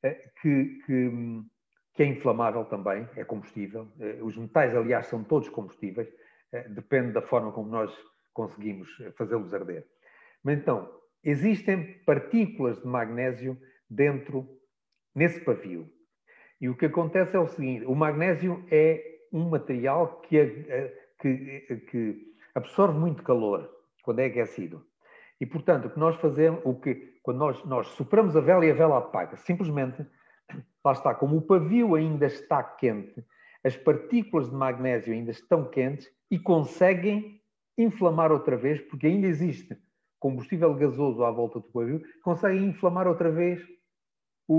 [0.03, 1.43] eh, que, que,
[2.01, 3.87] que, é inflamável também, é combustível.
[4.01, 6.09] Eh, os metais, aliás, são todos combustíveis,
[6.51, 7.95] eh, depende da forma como nós
[8.33, 8.89] conseguimos
[9.19, 9.87] fazê-los arder.
[10.43, 10.91] Mas então,
[11.23, 14.49] existem partículas de magnésio dentro,
[15.15, 15.91] nesse pavio.
[16.59, 20.43] E o que acontece é o seguinte: o magnésio é um material que,
[21.21, 23.71] que, que absorve muito calor
[24.03, 24.83] quando é aquecido.
[25.39, 27.95] E, portanto, o que nós fazemos, o que, quando nós, nós
[28.37, 30.03] a vela e a vela apaga, simplesmente,
[30.85, 33.25] lá está, como o pavio ainda está quente,
[33.65, 37.41] as partículas de magnésio ainda estão quentes e conseguem
[37.77, 39.77] inflamar outra vez, porque ainda existe
[40.19, 43.63] combustível gasoso à volta do pavio, conseguem inflamar outra vez
[44.47, 44.55] o,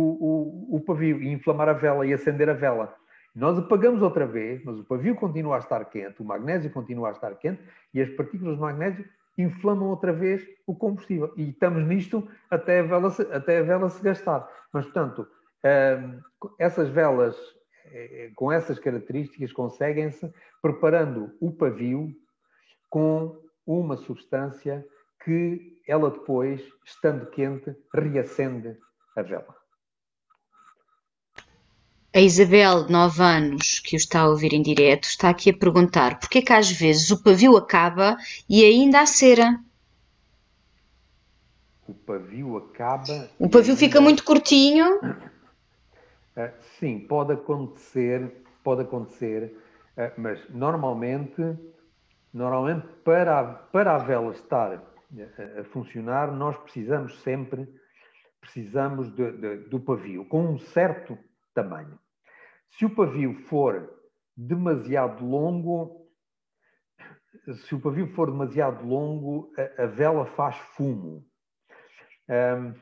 [0.71, 2.95] o, o pavio e inflamar a vela e acender a vela.
[3.33, 7.11] Nós apagamos outra vez, mas o pavio continua a estar quente, o magnésio continua a
[7.11, 7.61] estar quente
[7.93, 9.05] e as partículas de magnésio
[9.37, 11.31] inflamam outra vez o combustível.
[11.37, 14.49] E estamos nisto até a vela se, até a vela se gastar.
[14.73, 15.27] Mas, portanto,
[16.57, 17.35] essas velas
[17.93, 20.31] é, com essas características conseguem-se
[20.61, 22.09] preparando o pavio
[22.89, 24.85] com uma substância
[25.23, 28.75] que ela depois, estando quente, reacende
[29.15, 29.55] a vela.
[32.13, 35.57] A Isabel, de 9 anos, que o está a ouvir em direto, está aqui a
[35.57, 38.17] perguntar porquê é que às vezes o pavio acaba
[38.49, 39.57] e ainda há cera?
[41.87, 43.29] O pavio acaba.
[43.39, 44.99] O pavio fica muito curtinho.
[46.37, 49.55] Uh, sim, pode acontecer, pode acontecer,
[49.97, 51.57] uh, mas normalmente,
[52.33, 57.67] normalmente para para a vela estar a, a funcionar, nós precisamos sempre
[58.41, 61.17] precisamos de, de, do pavio com um certo
[61.53, 61.97] tamanho.
[62.71, 63.89] Se o pavio for
[64.35, 66.07] demasiado longo,
[67.65, 71.25] se o pavio for demasiado longo, a, a vela faz fumo.
[72.27, 72.73] Um,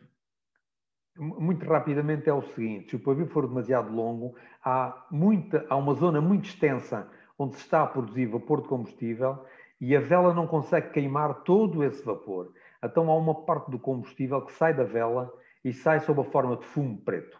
[1.20, 5.94] muito rapidamente é o seguinte: se o pavio for demasiado longo, há, muita, há uma
[5.94, 9.46] zona muito extensa onde se está a produzir vapor de combustível
[9.80, 12.52] e a vela não consegue queimar todo esse vapor.
[12.84, 15.32] Então há uma parte do combustível que sai da vela
[15.64, 17.40] e sai sob a forma de fumo preto.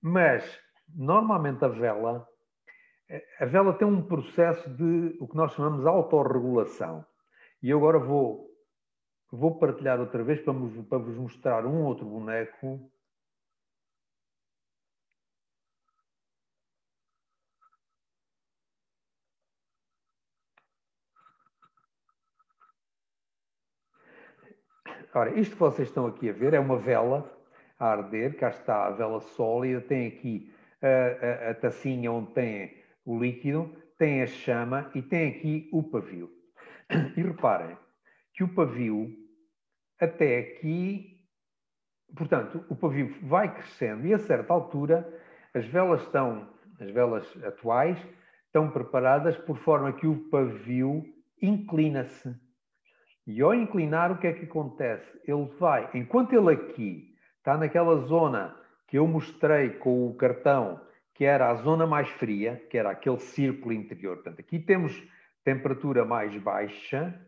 [0.00, 0.44] Mas,
[0.94, 2.26] normalmente, a vela,
[3.40, 7.04] a vela tem um processo de o que nós chamamos de autorregulação.
[7.62, 8.47] E eu agora vou,
[9.30, 10.54] vou partilhar outra vez para,
[10.88, 12.90] para vos mostrar um outro boneco.
[25.14, 27.28] Ora, isto que vocês estão aqui a ver é uma vela
[27.78, 30.52] a arder, cá está a vela sólida, tem aqui
[30.82, 35.82] a, a, a tacinha onde tem o líquido, tem a chama e tem aqui o
[35.82, 36.30] pavio.
[37.16, 37.76] E reparem
[38.38, 39.12] que o pavio,
[40.00, 41.18] até aqui,
[42.16, 45.04] portanto, o pavio vai crescendo e a certa altura
[45.52, 46.48] as velas estão,
[46.80, 47.98] as velas atuais,
[48.46, 51.04] estão preparadas por forma que o pavio
[51.42, 52.32] inclina-se.
[53.26, 55.20] E ao inclinar, o que é que acontece?
[55.26, 60.80] Ele vai, enquanto ele aqui está naquela zona que eu mostrei com o cartão,
[61.12, 64.14] que era a zona mais fria, que era aquele círculo interior.
[64.18, 64.96] Portanto, aqui temos
[65.42, 67.20] temperatura mais baixa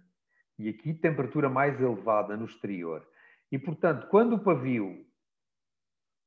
[0.61, 3.07] e aqui temperatura mais elevada no exterior.
[3.51, 5.07] E, portanto, quando o pavio,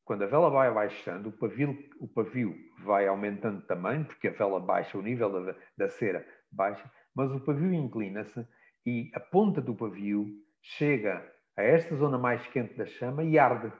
[0.04, 4.32] quando a vela vai baixando, o pavio, o pavio vai aumentando de tamanho, porque a
[4.32, 8.46] vela baixa, o nível da, da cera baixa, mas o pavio inclina-se
[8.84, 10.28] e a ponta do pavio
[10.62, 13.72] chega a esta zona mais quente da chama e arde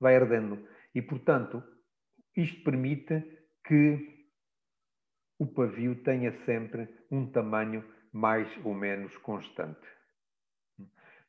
[0.00, 0.64] vai ardendo.
[0.94, 1.60] E, portanto,
[2.36, 3.20] isto permite
[3.66, 4.16] que
[5.40, 9.86] o pavio tenha sempre um tamanho mais ou menos constante.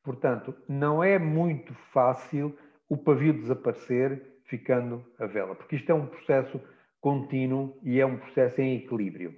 [0.04, 2.58] Portanto, não é muito fácil
[2.88, 6.60] o pavio desaparecer ficando a vela, porque isto é um processo
[7.00, 9.36] contínuo e é um processo em equilíbrio.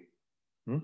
[0.65, 0.81] Hum?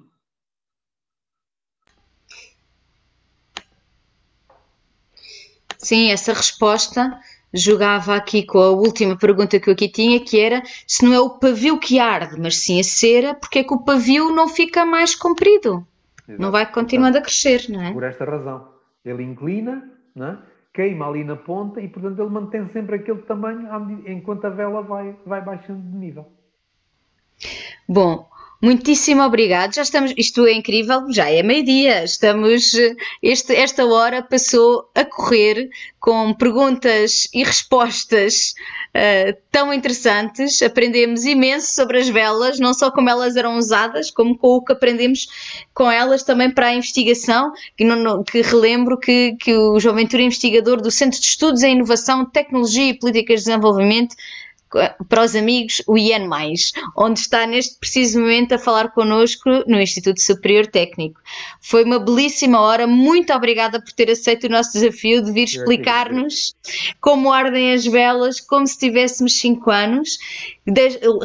[5.78, 7.20] Sim, essa resposta
[7.54, 11.20] jogava aqui com a última pergunta que eu aqui tinha, que era se não é
[11.20, 14.86] o pavio que arde, mas sim a cera, porque é que o pavio não fica
[14.86, 15.88] mais comprido?
[16.28, 16.42] Exato.
[16.42, 17.94] Não vai continuando a crescer, não é?
[17.94, 18.70] Por esta razão.
[19.06, 20.38] Ele inclina, não é?
[20.78, 23.68] queima ali na ponta e, portanto, ele mantém sempre aquele tamanho
[24.06, 26.32] enquanto a vela vai, vai baixando de nível.
[27.90, 28.30] Bom,
[28.60, 29.76] Muitíssimo obrigado.
[29.76, 32.04] Já estamos, isto é incrível, já é meio-dia.
[32.04, 32.74] Estamos,
[33.22, 38.56] este, esta hora passou a correr com perguntas e respostas
[38.96, 40.60] uh, tão interessantes.
[40.64, 44.74] Aprendemos imenso sobre as velas, não só como elas eram usadas, como com o que
[44.74, 45.28] aprendemos
[45.72, 50.24] com elas também para a investigação, que, não, que relembro que, que o João Ventura,
[50.24, 54.16] investigador do Centro de Estudos em Inovação, Tecnologia e Políticas de Desenvolvimento,
[55.08, 56.30] para os amigos o IEN+,
[56.96, 61.20] onde está neste preciso momento a falar connosco no Instituto Superior Técnico.
[61.62, 66.56] Foi uma belíssima hora, muito obrigada por ter aceito o nosso desafio de vir explicar-nos
[67.00, 70.18] como ardem as velas, como se tivéssemos 5 anos.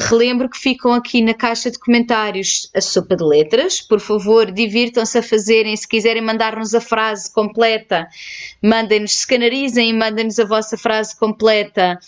[0.08, 3.80] relembro que ficam aqui na caixa de comentários a sopa de letras.
[3.80, 5.76] Por favor, divirtam-se a fazerem.
[5.76, 8.06] Se quiserem mandar-nos a frase completa,
[8.62, 11.98] mandem-nos, se canarizem e mandem-nos a vossa frase completa